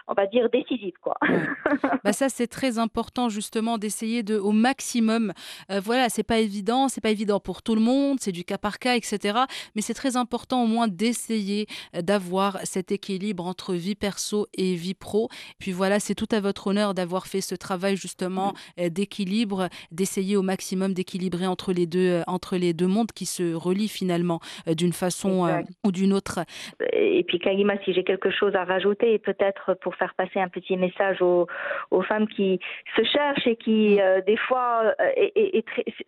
on 0.07 0.13
va 0.13 0.27
dire 0.27 0.49
décisive 0.49 0.93
quoi. 1.01 1.15
bah 2.03 2.13
ça 2.13 2.29
c'est 2.29 2.47
très 2.47 2.77
important 2.77 3.29
justement 3.29 3.77
d'essayer 3.77 4.23
de 4.23 4.37
au 4.37 4.51
maximum 4.51 5.33
euh, 5.71 5.79
voilà 5.79 6.09
c'est 6.09 6.23
pas 6.23 6.39
évident 6.39 6.87
c'est 6.87 7.01
pas 7.01 7.11
évident 7.11 7.39
pour 7.39 7.61
tout 7.61 7.75
le 7.75 7.81
monde 7.81 8.17
c'est 8.19 8.31
du 8.31 8.43
cas 8.43 8.57
par 8.57 8.79
cas 8.79 8.95
etc 8.95 9.39
mais 9.75 9.81
c'est 9.81 9.93
très 9.93 10.17
important 10.17 10.63
au 10.63 10.67
moins 10.67 10.87
d'essayer 10.87 11.67
euh, 11.95 12.01
d'avoir 12.01 12.59
cet 12.63 12.91
équilibre 12.91 13.45
entre 13.45 13.73
vie 13.73 13.95
perso 13.95 14.47
et 14.57 14.75
vie 14.75 14.93
pro. 14.93 15.29
Puis 15.59 15.71
voilà 15.71 15.99
c'est 15.99 16.15
tout 16.15 16.27
à 16.31 16.39
votre 16.39 16.67
honneur 16.67 16.93
d'avoir 16.93 17.27
fait 17.27 17.41
ce 17.41 17.55
travail 17.55 17.95
justement 17.95 18.53
euh, 18.79 18.89
d'équilibre 18.89 19.69
d'essayer 19.91 20.35
au 20.35 20.41
maximum 20.41 20.93
d'équilibrer 20.93 21.47
entre 21.47 21.71
les 21.71 21.87
deux 21.87 22.21
entre 22.27 22.57
les 22.57 22.73
deux 22.73 22.87
mondes 22.87 23.11
qui 23.11 23.25
se 23.25 23.53
relient 23.53 23.87
finalement 23.87 24.39
d'une 24.67 24.93
façon 24.93 25.63
ou 25.83 25.91
d'une 25.91 26.13
autre. 26.13 26.39
Et 26.91 27.23
puis 27.23 27.39
Kalima 27.39 27.75
si 27.83 27.93
j'ai 27.93 28.03
quelque 28.03 28.31
chose 28.31 28.55
à 28.55 28.63
rajouter 28.63 29.17
peut-être 29.19 29.75
pour 29.81 29.92
faire 29.95 30.13
passer 30.15 30.39
un 30.39 30.49
petit 30.49 30.77
message 30.77 31.21
aux, 31.21 31.47
aux 31.91 32.01
femmes 32.01 32.27
qui 32.27 32.59
se 32.95 33.03
cherchent 33.03 33.47
et 33.47 33.55
qui, 33.55 33.95
mm. 33.95 33.99
euh, 33.99 34.21
des 34.21 34.37
fois, 34.37 34.93
euh, 34.99 35.61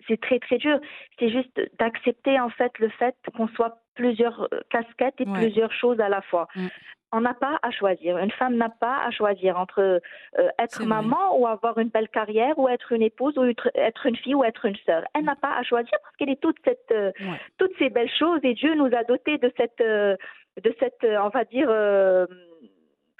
c'est 0.07 0.19
très, 0.21 0.39
très 0.39 0.57
dur. 0.57 0.79
C'est 1.19 1.29
juste 1.29 1.59
d'accepter, 1.79 2.39
en 2.39 2.49
fait, 2.49 2.71
le 2.79 2.89
fait 2.89 3.15
qu'on 3.35 3.47
soit 3.49 3.77
plusieurs 3.95 4.47
euh, 4.53 4.59
casquettes 4.69 5.19
et 5.19 5.25
plusieurs 5.25 5.71
choses 5.71 5.99
à 5.99 6.09
la 6.09 6.21
fois. 6.21 6.47
Mm. 6.55 6.67
On 7.11 7.21
n'a 7.21 7.33
pas 7.33 7.59
à 7.61 7.71
choisir. 7.71 8.17
Une 8.17 8.31
femme 8.31 8.55
n'a 8.55 8.67
pas 8.67 8.97
à 9.05 9.11
choisir 9.11 9.57
entre 9.57 10.01
être 10.59 10.83
maman 10.83 11.39
ou 11.39 11.47
avoir 11.47 11.77
une 11.77 11.87
belle 11.87 12.09
carrière 12.09 12.59
ou 12.59 12.67
être 12.67 12.91
une 12.91 13.03
épouse 13.03 13.37
ou 13.37 13.43
être 13.75 14.05
une 14.05 14.17
fille 14.17 14.35
ou 14.35 14.43
être 14.43 14.65
une 14.65 14.75
sœur. 14.85 15.03
Elle 15.13 15.23
n'a 15.23 15.35
pas 15.35 15.55
à 15.55 15.63
choisir 15.63 15.97
parce 16.03 16.13
qu'elle 16.17 16.31
est 16.31 16.41
toute 16.41 16.57
cette, 16.65 16.93
toutes 17.57 17.71
ces 17.79 17.89
belles 17.89 18.11
choses 18.19 18.41
et 18.43 18.53
Dieu 18.53 18.75
nous 18.75 18.93
a 18.93 19.05
dotés 19.05 19.37
de 19.37 19.49
cette, 19.55 19.79
de 19.79 20.75
cette, 20.77 21.05
on 21.05 21.29
va 21.29 21.45
dire, 21.45 21.69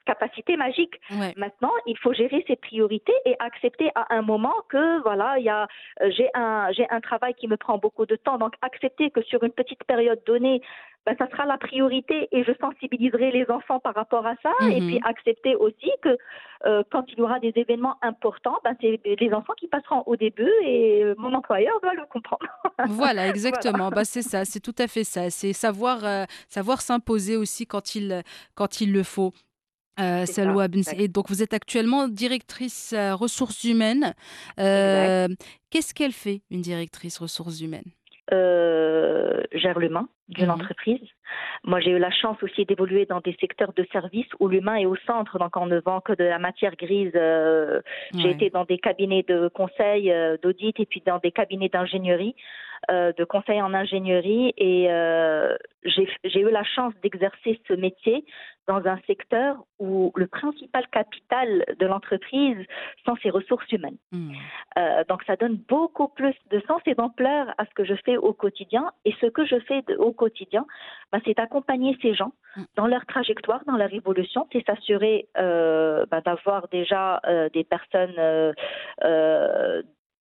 capacité 0.06 0.56
magique. 0.58 0.96
Maintenant, 1.36 1.72
il 1.86 1.98
faut 1.98 2.14
gérer 2.14 2.44
ses 2.48 2.56
priorités 2.56 3.14
et 3.26 3.36
accepter 3.40 3.90
à 3.96 4.06
un 4.16 4.22
moment 4.22 4.54
que 4.70 5.02
voilà, 5.02 5.38
il 5.40 5.46
y 5.46 5.50
a 5.50 5.68
euh, 6.02 6.10
j'ai 6.16 6.30
un 6.34 6.72
j'ai 6.72 6.88
un 6.90 7.02
travail 7.02 7.34
qui 7.34 7.48
me 7.48 7.58
prend 7.58 7.78
beaucoup 7.78 8.06
de 8.06 8.16
temps, 8.16 8.38
donc 8.38 8.54
accepter 8.62 9.10
que 9.12 9.22
sur 9.24 9.44
une 9.44 9.52
petite 9.52 9.84
période 9.84 10.22
donnée, 10.26 10.62
ben, 11.06 11.16
ça 11.18 11.30
sera 11.30 11.46
la 11.46 11.58
priorité 11.58 12.28
et 12.32 12.44
je 12.44 12.52
sensibiliserai 12.60 13.32
les 13.32 13.46
enfants 13.50 13.80
par 13.80 13.94
rapport 13.94 14.26
à 14.26 14.36
ça 14.42 14.52
et 14.64 14.80
puis 14.80 14.96
mhm. 15.00 15.06
accepter 15.06 15.56
aussi 15.56 15.92
que 16.02 16.18
euh, 16.66 16.84
quand 16.92 17.04
il 17.10 17.20
y 17.20 17.22
aura 17.22 17.40
des 17.40 17.54
événements 17.56 17.98
importants, 18.02 18.58
ben, 18.64 18.76
c'est 18.82 19.00
les 19.06 19.34
enfants 19.34 19.54
qui 19.58 19.68
passeront 19.68 20.04
au 20.08 20.16
début 20.16 20.52
et 20.64 21.04
euh, 21.04 21.14
mon 21.18 21.34
employeur 21.34 21.80
doit 21.82 21.94
le 21.94 22.06
comprendre. 22.10 22.48
voilà, 22.88 23.28
exactement. 23.28 23.90
Bah, 23.90 24.04
c'est 24.04 24.24
ça, 24.24 24.46
c'est 24.46 24.60
tout 24.60 24.76
à 24.80 24.88
fait 24.88 25.04
ça. 25.04 25.30
C'est 25.30 25.54
savoir, 25.54 26.00
savoir 26.48 26.82
s'imposer 26.82 27.38
aussi 27.38 27.68
quand 27.68 27.96
il, 27.96 28.24
quand 28.56 28.82
il 28.82 28.92
le 28.92 29.04
faut. 29.04 29.32
Euh, 30.00 30.26
Salwa 30.26 30.68
donc, 30.68 31.30
vous 31.30 31.42
êtes 31.42 31.54
actuellement 31.54 32.08
directrice 32.08 32.94
euh, 32.94 33.16
ressources 33.16 33.64
humaines. 33.64 34.14
Euh, 34.60 35.28
Qu'est-ce 35.70 35.94
qu'elle 35.94 36.12
fait, 36.12 36.42
une 36.52 36.62
directrice 36.62 37.20
ressources 37.20 37.62
humaines? 37.62 37.92
Euh, 38.34 39.42
Gère 39.54 39.78
l'humain 39.78 40.10
d'une 40.30 40.48
mmh 40.48 40.52
entreprise. 40.52 41.08
Moi, 41.64 41.80
j'ai 41.80 41.92
eu 41.92 42.00
la 42.00 42.10
chance 42.10 42.42
aussi 42.42 42.66
d'évoluer 42.66 43.06
dans 43.06 43.22
des 43.22 43.38
secteurs 43.40 43.74
de 43.74 43.86
services 43.92 44.28
où 44.40 44.48
l'humain 44.48 44.76
est 44.76 44.88
au 44.88 44.96
centre, 45.06 45.38
donc 45.38 45.56
on 45.56 45.68
ne 45.68 45.80
vend 45.80 46.02
que 46.02 46.14
de 46.14 46.24
la 46.24 46.40
matière 46.40 46.76
grise. 46.76 47.14
J'ai 48.18 48.32
été 48.32 48.50
dans 48.50 48.66
des 48.66 48.80
cabinets 48.80 49.24
de 49.28 49.48
conseil, 49.50 50.12
d'audit 50.42 50.80
et 50.80 50.86
puis 50.88 51.04
dans 51.06 51.20
des 51.20 51.32
cabinets 51.32 51.70
d'ingénierie. 51.70 52.36
Euh, 52.92 53.14
de 53.18 53.24
conseil 53.24 53.62
en 53.62 53.74
ingénierie 53.74 54.54
et 54.58 54.92
euh, 54.92 55.56
j'ai 55.84 56.40
eu 56.40 56.52
la 56.52 56.64
chance 56.64 56.94
d'exercer 57.02 57.60
ce 57.68 57.74
métier 57.74 58.26
dans 58.68 58.86
un 58.86 59.00
secteur 59.08 59.58
où 59.80 60.12
le 60.16 60.28
principal 60.28 60.86
capital 60.92 61.66
de 61.80 61.86
l'entreprise 61.86 62.58
sont 63.06 63.16
ses 63.24 63.32
ressources 63.32 63.72
humaines. 63.72 63.98
Hmm. 64.12 64.34
Euh, 64.78 65.04
donc 65.10 65.24
ça 65.24 65.36
donne 65.36 65.56
beaucoup 65.68 66.10
plus 66.10 66.36
de 66.52 66.62
sens 66.68 66.82
et 66.86 66.94
d'ampleur 66.94 67.48
à 67.58 67.66
ce 67.66 67.74
que 67.74 67.86
je 67.86 67.96
fais 68.06 68.18
au 68.18 68.34
quotidien. 68.34 68.92
Et 69.04 69.16
ce 69.20 69.28
que 69.28 69.46
je 69.46 69.60
fais 69.62 69.84
au 69.98 70.12
quotidien, 70.12 70.66
ben, 71.12 71.20
c'est 71.26 71.40
accompagner 71.40 71.98
ces 72.02 72.14
gens 72.14 72.34
hmm. 72.56 72.64
dans 72.76 72.88
leur 72.88 73.06
trajectoire, 73.08 73.64
dans 73.66 73.78
leur 73.78 73.94
évolution, 73.94 74.48
c'est 74.52 74.66
s'assurer 74.66 75.28
ben, 75.36 76.22
d'avoir 76.24 76.68
déjà 76.68 77.22
des 77.54 77.64
personnes 77.64 78.54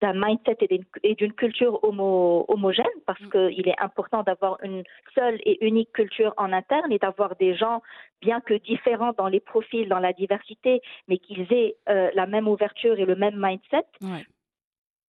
d'un 0.01 0.13
mindset 0.15 0.59
et 1.03 1.15
d'une 1.15 1.33
culture 1.33 1.83
homogène 1.83 2.87
parce 3.07 3.21
mm. 3.21 3.31
qu'il 3.31 3.69
est 3.69 3.81
important 3.81 4.23
d'avoir 4.23 4.59
une 4.63 4.83
seule 5.15 5.39
et 5.45 5.65
unique 5.65 5.93
culture 5.93 6.35
en 6.37 6.53
interne 6.53 6.93
et 6.93 6.99
d'avoir 6.99 7.37
des 7.37 7.55
gens, 7.55 7.83
bien 8.21 8.41
que 8.41 8.55
différents 8.55 9.13
dans 9.17 9.29
les 9.29 9.41
profils, 9.41 9.89
dans 9.89 9.99
la 9.99 10.13
diversité, 10.13 10.81
mais 11.09 11.19
qu'ils 11.19 11.53
aient 11.53 11.77
euh, 11.89 12.11
la 12.15 12.27
même 12.27 12.49
ouverture 12.49 12.99
et 12.99 13.05
le 13.05 13.17
même 13.17 13.37
mindset. 13.37 13.87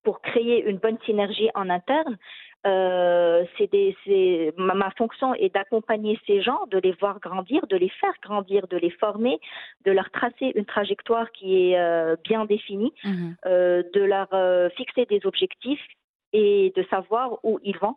pour 0.06 0.22
créer 0.22 0.64
une 0.70 0.78
bonne 0.78 1.00
synergie 1.04 1.50
en 1.56 1.68
interne. 1.70 2.18
Euh, 2.66 3.44
c'est 3.58 4.54
ma, 4.58 4.90
fonction 4.98 5.34
est 5.36 5.54
d'accompagner 5.54 6.20
ces 6.26 6.42
gens, 6.42 6.66
de 6.72 6.80
les 6.80 6.94
voir 6.94 7.20
grandir, 7.20 7.68
de 7.68 7.78
les 7.78 7.90
faire 7.90 8.14
grandir, 8.24 8.68
de 8.68 8.78
les 8.78 8.90
former, 8.90 9.40
de 9.86 9.92
leur 9.92 10.10
tracer 10.10 10.52
une 10.56 10.66
trajectoire 10.66 11.32
qui 11.32 11.72
est 11.72 11.80
euh, 11.80 12.16
bien 12.24 12.46
définie, 12.46 12.94
mhm. 13.04 13.36
euh, 13.46 13.84
de 13.94 14.02
leur 14.02 14.30
fixer 14.74 15.06
des 15.06 15.22
objectifs 15.26 15.86
et 16.34 16.74
de 16.76 16.84
savoir 16.90 17.40
où 17.44 17.60
ils 17.64 17.78
vont 17.78 17.96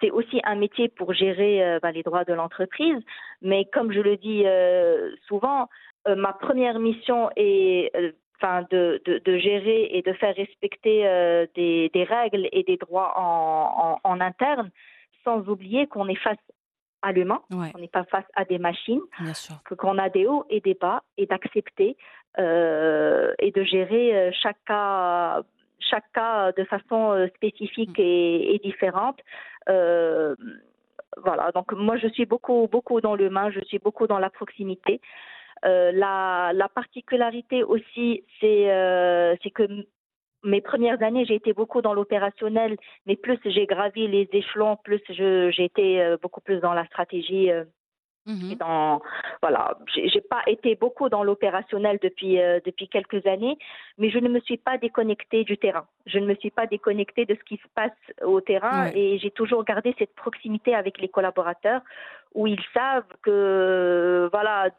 c'est 0.00 0.10
aussi 0.10 0.40
un 0.42 0.56
métier 0.56 0.88
pour 0.88 1.14
gérer 1.14 1.78
bah, 1.80 1.92
les 1.92 2.02
droits 2.02 2.24
de 2.24 2.32
l'entreprise. 2.34 3.00
Mais 3.40 3.64
comme 3.72 3.92
je 3.92 4.00
le 4.00 4.16
dis 4.16 4.44
souvent, 5.28 5.68
ma 6.08 6.32
première 6.32 6.80
mission 6.80 7.30
est 7.36 7.92
enfin 8.38 8.66
de, 8.70 9.02
de, 9.06 9.38
gérer 9.38 9.88
et 9.92 10.02
de 10.02 10.12
faire 10.12 10.34
respecter 10.34 11.02
des, 11.54 11.90
des, 11.92 12.04
règles 12.04 12.48
et 12.52 12.62
des 12.64 12.76
droits 12.76 13.14
en, 13.16 13.98
en, 14.04 14.10
en 14.10 14.20
interne, 14.20 14.70
sans 15.24 15.48
oublier 15.48 15.86
qu'on 15.86 16.08
est 16.08 16.16
face 16.16 16.38
à 17.02 17.12
l'humain, 17.12 17.40
on 17.50 17.78
n'est 17.78 17.88
pas 17.88 18.04
face 18.04 18.24
à 18.34 18.44
des 18.44 18.58
machines, 18.58 19.00
qu'on 19.78 19.98
a 19.98 20.08
des 20.08 20.26
hauts 20.26 20.44
et 20.50 20.60
des 20.60 20.74
bas, 20.74 21.02
et 21.16 21.26
d'accepter 21.26 21.96
euh, 22.38 23.32
et 23.38 23.50
de 23.50 23.62
gérer 23.62 24.14
euh, 24.14 24.30
chaque 24.42 24.62
cas, 24.66 25.42
chaque 25.78 26.10
cas 26.12 26.52
de 26.52 26.64
façon 26.64 27.12
euh, 27.12 27.28
spécifique 27.36 27.98
mm. 27.98 28.02
et, 28.02 28.60
différente. 28.62 29.18
voilà, 29.66 31.50
donc 31.54 31.72
moi 31.72 31.96
je 31.96 32.08
suis 32.08 32.26
beaucoup, 32.26 32.68
beaucoup 32.70 33.00
dans 33.00 33.14
l'humain, 33.14 33.50
je 33.50 33.60
suis 33.60 33.78
beaucoup 33.78 34.06
dans 34.06 34.18
la 34.18 34.28
proximité. 34.28 35.00
La, 35.66 36.52
la, 36.54 36.68
particularité 36.68 37.64
aussi, 37.64 38.24
c'est 38.40 39.36
c'est 39.42 39.50
que 39.50 39.86
mes 40.46 40.60
premières 40.60 41.02
années, 41.02 41.24
j'ai 41.26 41.34
été 41.34 41.52
beaucoup 41.52 41.82
dans 41.82 41.92
l'opérationnel, 41.92 42.76
mais 43.06 43.16
plus 43.16 43.38
j'ai 43.44 43.66
gravi 43.66 44.06
les 44.06 44.28
échelons, 44.32 44.76
plus 44.76 45.02
j'ai 45.08 45.64
été 45.64 46.00
euh, 46.00 46.16
beaucoup 46.22 46.40
plus 46.40 46.60
dans 46.60 46.72
la 46.72 46.86
stratégie 46.86 47.50
euh, 47.50 47.64
Mmh 48.26 48.50
et 48.52 48.56
dans 48.56 49.00
voilà, 49.40 49.78
j'ai 49.94 50.20
pas 50.20 50.42
été 50.48 50.74
beaucoup 50.74 51.08
dans 51.08 51.22
l'opérationnel 51.22 51.98
depuis 52.02 52.40
euh, 52.40 52.58
depuis 52.64 52.88
quelques 52.88 53.24
années, 53.26 53.56
mais 53.98 54.10
je 54.10 54.18
ne 54.18 54.28
me 54.28 54.40
suis 54.40 54.56
pas 54.56 54.78
déconnectée 54.78 55.44
du 55.44 55.56
terrain. 55.58 55.86
Je 56.06 56.18
ne 56.18 56.26
me 56.26 56.34
suis 56.34 56.50
pas 56.50 56.66
déconnectée 56.66 57.24
de 57.24 57.36
ce 57.36 57.44
qui 57.44 57.56
se 57.56 57.68
passe 57.74 57.92
au 58.24 58.40
terrain 58.40 58.90
et 58.94 59.18
j'ai 59.18 59.30
toujours 59.30 59.64
gardé 59.64 59.94
cette 59.98 60.14
proximité 60.16 60.74
avec 60.74 60.98
les 60.98 61.08
collaborateurs 61.08 61.82
où 62.34 62.46
ils 62.46 62.62
savent 62.74 63.04
que 63.22 64.28
voilà 64.32 64.70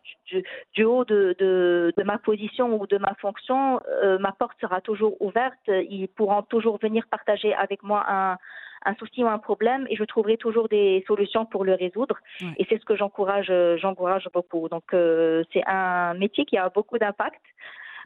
du, 0.73 0.83
haut 0.83 1.05
de, 1.05 1.36
de, 1.39 1.93
de, 1.95 2.03
ma 2.03 2.17
position 2.17 2.79
ou 2.79 2.86
de 2.86 2.97
ma 2.97 3.15
fonction, 3.15 3.81
euh, 4.03 4.19
ma 4.19 4.31
porte 4.33 4.60
sera 4.60 4.81
toujours 4.81 5.19
ouverte. 5.21 5.67
Ils 5.67 6.07
pourront 6.10 6.43
toujours 6.43 6.77
venir 6.79 7.05
partager 7.10 7.53
avec 7.53 7.81
moi 7.81 8.05
un 8.07 8.38
un 8.86 8.96
souci 8.96 9.24
ou 9.24 9.28
un 9.28 9.40
problème 9.40 9.86
et 9.90 9.96
je 9.96 10.04
trouverai 10.04 10.38
toujours 10.38 10.68
des 10.70 11.04
solutions 11.08 11.46
pour 11.46 11.63
le 11.66 11.74
résoudre. 11.74 12.18
Et 12.58 12.66
c'est 12.70 12.80
ce 12.80 12.86
que 12.86 12.96
j'encourage, 12.96 13.48
euh, 13.50 13.78
j'encourage 13.78 14.28
beaucoup. 14.34 14.70
Donc 14.70 14.94
euh, 14.94 15.44
c'est 15.54 15.63
un 15.68 16.13
métier 16.13 16.46
qui 16.46 16.58
a 16.58 16.70
beaucoup 16.70 16.98
d'impact 16.98 17.42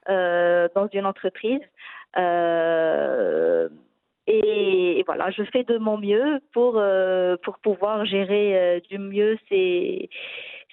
euh, 0.10 0.68
dans 0.76 0.88
une 0.94 1.06
entreprise. 1.06 1.62
Et, 4.28 5.04
voilà, 5.06 5.32
je 5.32 5.44
fais 5.44 5.64
de 5.64 5.78
mon 5.78 5.98
mieux 5.98 6.40
pour, 6.54 6.82
pour 7.44 7.58
pouvoir 7.60 8.06
gérer 8.06 8.82
du 8.90 8.98
mieux 8.98 9.38
ces, 9.50 10.10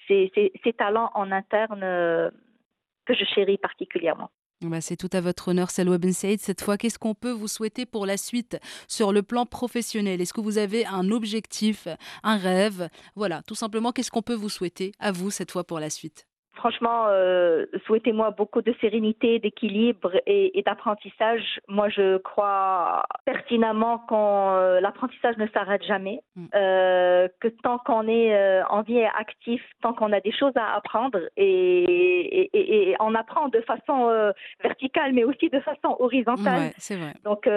ces, 0.07 0.31
ces 0.63 0.73
talents 0.75 1.11
en 1.15 1.33
interne 1.33 1.81
que 1.81 3.15
je 3.15 3.25
chéris 3.25 3.59
particulièrement. 3.59 4.31
Bah, 4.61 4.81
c'est 4.81 4.97
tout 4.97 5.11
à 5.13 5.21
votre 5.21 5.49
honneur, 5.49 5.71
Salwa 5.71 5.99
Ben. 5.99 6.13
Cette 6.13 6.63
fois, 6.63 6.77
qu'est-ce 6.77 6.99
qu'on 6.99 7.15
peut 7.15 7.31
vous 7.31 7.47
souhaiter 7.47 7.87
pour 7.87 8.07
la 8.07 8.17
suite 8.17 8.59
sur 8.89 9.13
le 9.13 9.23
plan 9.23 9.47
professionnel? 9.47 10.21
Est-ce 10.21 10.33
que 10.33 10.41
vous 10.41 10.59
avez 10.59 10.85
un 10.85 11.13
objectif, 11.13 11.87
un 12.25 12.37
rêve? 12.37 12.89
Voilà, 13.15 13.43
tout 13.43 13.55
simplement, 13.55 13.93
qu'est-ce 13.93 14.11
qu'on 14.11 14.23
peut 14.23 14.35
vous 14.35 14.49
souhaiter 14.49 14.93
à 14.99 15.13
vous 15.13 15.31
cette 15.31 15.53
fois 15.53 15.63
pour 15.65 15.79
la 15.79 15.91
suite? 15.91 16.27
Franchement, 16.59 17.07
euh, 17.07 17.67
souhaitez-moi 17.87 18.33
beaucoup 18.33 18.63
de 18.63 18.75
sérénité, 18.81 19.39
d'équilibre 19.39 20.11
et, 20.27 20.61
d'apprentissage. 20.67 21.61
Moi, 21.69 21.89
je 21.89 22.19
crois 22.19 23.05
pertinemment 23.25 23.99
que 23.99 24.15
euh, 24.15 24.81
l'apprentissage 24.81 25.37
ne 25.37 25.47
s'arrête 25.55 25.85
jamais, 25.85 26.21
mm. 26.35 26.47
euh, 26.57 27.29
que 27.41 27.47
tant 27.63 27.79
qu'on 27.79 28.09
est 28.09 28.63
en 28.71 28.83
vie 28.83 28.99
et 28.99 29.07
actif, 29.07 29.63
tant 29.83 29.93
qu'on 29.93 30.13
a 30.13 30.21
des 30.21 30.33
choses 30.33 30.53
à 30.57 30.75
apprendre 30.75 31.21
et, 31.37 32.51
et, 32.53 32.97
on 32.99 33.15
apprend 33.15 33.49
de 33.49 33.61
façon 33.61 34.33
verticale, 34.61 35.13
mais 35.13 35.23
aussi 35.23 35.49
de 35.51 35.61
façon 35.61 35.95
horizontale. 36.01 36.73
vrai. 36.97 37.15
Donc, 37.23 37.49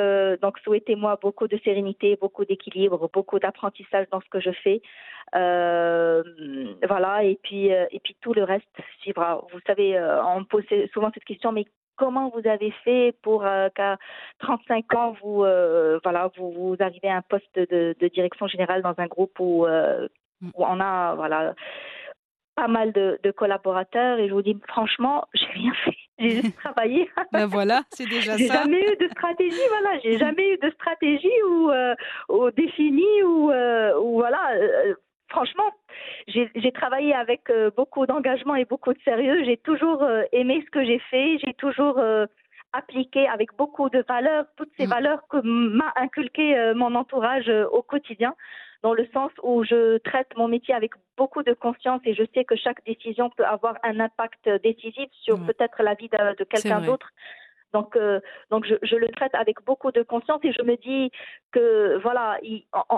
donc 0.42 0.60
souhaitez-moi 0.60 1.18
beaucoup 1.20 1.48
de 1.48 1.60
sérénité, 1.64 2.20
beaucoup 2.22 2.46
d'équilibre, 2.46 3.10
beaucoup 3.12 3.40
d'apprentissage 3.40 4.06
dans 4.12 4.22
ce 4.22 4.30
que 4.30 4.40
je 4.40 4.52
fais. 4.64 4.82
voilà, 5.34 7.24
et 7.24 7.40
puis, 7.42 7.70
et 7.70 8.00
puis 8.04 8.16
tout 8.22 8.34
le 8.34 8.44
reste 8.44 8.68
vous 9.52 9.60
savez, 9.66 9.98
euh, 9.98 10.24
on 10.24 10.42
me 10.42 10.46
pose 10.46 10.64
souvent 10.94 11.12
cette 11.14 11.24
question, 11.24 11.52
mais 11.52 11.66
comment 11.96 12.30
vous 12.30 12.48
avez 12.48 12.72
fait 12.84 13.16
pour 13.22 13.46
euh, 13.46 13.70
qu'à 13.76 13.98
35 14.40 14.94
ans, 14.96 15.16
vous, 15.22 15.44
euh, 15.44 16.00
voilà, 16.04 16.32
vous, 16.38 16.52
vous 16.52 16.76
arrivez 16.80 17.10
à 17.10 17.18
un 17.18 17.22
poste 17.22 17.56
de, 17.56 17.96
direction 18.14 18.48
générale 18.48 18.82
dans 18.82 18.96
un 18.98 19.08
groupe 19.08 19.40
où, 19.40 19.66
mm. 19.66 20.08
où 20.56 20.66
on 20.66 20.80
a 20.80 21.16
voilà, 21.16 21.54
pas 22.56 22.68
mal 22.68 22.92
de, 22.92 23.32
collaborateurs 23.32 24.20
et 24.20 24.28
je 24.28 24.34
vous 24.34 24.42
dis 24.42 24.58
franchement, 24.68 25.26
j'ai 25.34 25.48
rien 25.48 25.74
fait. 25.86 25.98
J'ai 26.20 26.42
juste 26.42 26.56
travaillé. 26.64 27.10
ben 27.32 27.48
voilà, 27.48 27.82
c'est 27.90 28.06
déjà 28.10 28.34
ça. 28.34 28.38
J'ai 28.38 28.48
jamais 28.48 28.82
eu 28.82 28.96
de 28.98 29.08
stratégie, 29.10 29.68
voilà. 29.70 30.00
J'ai 30.04 30.18
jamais 30.18 30.54
eu 30.54 30.58
de 30.58 30.70
stratégie 30.72 31.44
ou, 31.48 31.72
ou 32.30 32.52
définie 32.52 33.24
ou, 33.24 33.52
ou 33.52 34.14
voilà 34.20 34.40
franchement, 35.32 35.72
j'ai 36.28 36.72
travaillé 36.72 37.14
avec 37.14 37.50
euh, 37.50 37.72
beaucoup 37.76 38.06
d'engagement 38.06 38.56
et 38.56 38.66
beaucoup 38.66 38.94
de 38.94 39.00
sérieux. 39.02 39.44
J'ai 39.46 39.58
toujours 39.58 40.04
euh, 40.04 40.24
aimé 40.32 40.62
ce 40.66 40.70
que 40.70 40.86
j'ai 40.86 41.00
fait. 41.10 41.40
J'ai 41.44 41.54
toujours 41.54 41.98
euh, 41.98 42.26
appliqué 42.74 43.28
avec 43.28 43.56
beaucoup 43.58 43.90
de 43.90 44.04
valeurs 44.08 44.46
toutes 44.58 44.72
ces 44.78 44.86
mm. 44.86 44.90
valeurs 44.90 45.28
que 45.30 45.38
m'a 45.44 45.92
inculqué 45.96 46.74
mon 46.76 46.96
entourage 46.96 47.50
au 47.72 47.82
quotidien, 47.82 48.34
dans 48.84 48.94
le 48.94 49.06
sens 49.14 49.32
où 49.44 49.64
je 49.64 49.98
traite 50.00 50.30
mon 50.38 50.48
métier 50.48 50.74
avec 50.74 50.92
beaucoup 51.18 51.44
de 51.44 51.54
conscience 51.54 52.02
et 52.06 52.14
je 52.14 52.24
sais 52.34 52.46
que 52.46 52.56
chaque 52.56 52.84
décision 52.86 53.30
peut 53.30 53.46
avoir 53.46 53.76
un 53.84 54.00
impact 54.00 54.50
décisif 54.64 55.10
sur 55.24 55.38
peut-être 55.46 55.84
la 55.84 55.96
vie 55.96 56.10
de 56.10 56.44
quelqu'un 56.46 56.82
d'autre. 56.82 57.10
Donc, 57.74 57.96
euh, 57.96 58.20
donc 58.50 58.66
je, 58.66 58.96
le 58.96 59.08
traite 59.10 59.34
avec 59.34 59.64
beaucoup 59.66 59.92
de 59.92 60.02
conscience 60.04 60.42
et 60.44 60.52
je 60.52 60.62
me 60.64 60.76
dis 60.76 61.12
que 61.52 61.98
voilà, 62.02 62.38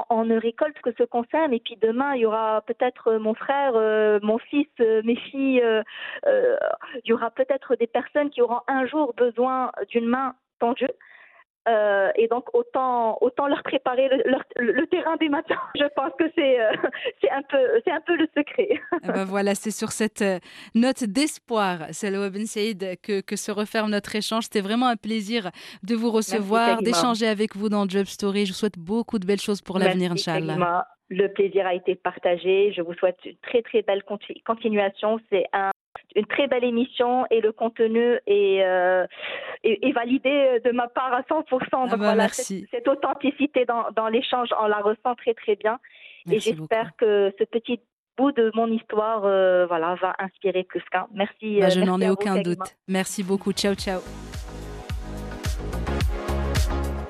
on, 0.10 0.26
ne 0.26 0.40
récolte 0.40 0.80
que 0.82 0.92
ce 0.98 1.04
qu'on 1.04 1.24
sème. 1.26 1.54
Et 1.54 1.60
puis 1.60 1.78
demain, 1.82 2.16
il 2.16 2.22
y 2.22 2.26
aura 2.26 2.62
peut-être 2.62 3.14
mon 3.14 3.34
frère, 3.34 3.74
euh, 3.76 4.20
mon 4.22 4.38
fils, 4.38 4.68
euh, 4.80 5.02
mes 5.04 5.16
filles. 5.16 5.64
il 6.26 7.10
y 7.10 7.14
aura 7.14 7.32
peut-être 7.32 7.76
des 7.76 7.88
personnes 7.88 8.30
qui 8.30 8.42
auront 8.42 8.62
un 8.68 8.86
jour 8.86 9.14
besoin 9.16 9.72
d'une 9.90 10.08
main 10.08 10.36
tendue. 10.60 10.88
Euh, 11.68 12.10
et 12.18 12.28
donc 12.28 12.54
autant 12.54 13.18
autant 13.22 13.48
leur 13.48 13.64
préparer 13.64 14.10
le, 14.10 14.86
terrain 14.88 15.16
des 15.18 15.30
matins. 15.30 15.60
Je 15.76 15.86
pense 15.96 16.12
que 16.20 16.26
c'est 16.36 16.60
euh, 16.60 16.72
c'est 17.22 17.32
un 17.32 17.42
peu 17.44 17.82
c'est 17.86 17.92
un 17.92 18.02
peu 18.02 18.18
le 18.18 18.28
secret. 18.38 18.70
Eh 19.04 19.08
ben 19.08 19.24
voilà, 19.24 19.56
c'est 19.56 19.72
sur 19.72 19.92
cette 19.92 20.22
euh, 20.22 20.40
note 20.76 21.06
d'espoir, 21.06 21.86
Salwa 21.92 22.30
Ben 22.30 22.46
Saïd, 22.46 23.00
que, 23.02 23.22
que 23.22 23.38
se 23.38 23.52
referme 23.52 23.92
notre 23.92 24.14
échange. 24.14 24.44
C'était 24.44 24.62
vraiment 24.62 24.88
un 24.88 24.98
plaisir 24.98 25.52
de 25.84 25.96
vous 25.96 26.12
recevoir, 26.12 26.82
d'échanger 26.82 27.28
avec 27.28 27.56
vous 27.56 27.70
dans 27.70 27.88
Job 27.88 28.08
Story. 28.08 28.46
Je 28.46 28.52
vous 28.52 28.58
souhaite 28.58 28.78
beaucoup 28.78 29.18
de 29.18 29.26
belles 29.26 29.40
choses 29.40 29.62
pour 29.62 29.80
l'avenir, 29.80 30.12
Inch'Allah. 30.12 30.86
Le 31.10 31.28
plaisir 31.28 31.68
a 31.68 31.76
été 31.76 31.96
partagé. 31.96 32.74
Je 32.76 32.82
vous 32.82 32.94
souhaite 32.96 33.20
une 33.24 33.38
très 33.38 33.62
très 33.62 33.84
belle 33.84 34.04
continuation. 34.46 35.20
C'est 35.30 35.46
un 35.54 35.72
une 36.16 36.26
très 36.26 36.48
belle 36.48 36.64
émission 36.64 37.26
et 37.32 37.42
le 37.42 37.52
contenu 37.52 38.20
est, 38.28 38.64
euh, 38.64 39.06
est, 39.64 39.92
validé 39.92 40.62
de 40.64 40.72
ma 40.72 40.88
part 40.88 41.14
à 41.14 41.22
100%. 41.22 41.88
Ah 41.92 41.98
bah, 41.98 42.16
merci. 42.16 42.68
Cette, 42.72 42.88
authenticité 42.88 43.66
dans, 43.66 43.86
dans 43.96 44.08
l'échange, 44.08 44.50
on 44.62 44.68
la 44.68 44.80
ressent 44.80 45.16
très 45.16 45.34
très 45.34 45.56
bien. 45.56 45.80
et 46.30 46.40
j'espère 46.40 46.96
que 46.98 47.34
ce 47.38 47.44
petit 47.44 47.80
bout 48.18 48.32
de 48.32 48.52
mon 48.54 48.68
histoire 48.68 49.26
euh, 49.26 49.66
voilà, 49.68 49.96
va 49.96 50.16
inspirer 50.20 50.64
plus 50.64 50.84
qu'un. 50.92 51.08
Merci. 51.14 51.60
Bah, 51.60 51.70
je 51.70 51.80
euh, 51.80 51.86
n'en 51.86 52.00
ai 52.00 52.10
aucun 52.10 52.42
doute. 52.42 52.76
Merci 52.88 53.24
beaucoup. 53.24 53.52
Ciao, 53.54 53.76
ciao. 53.76 54.02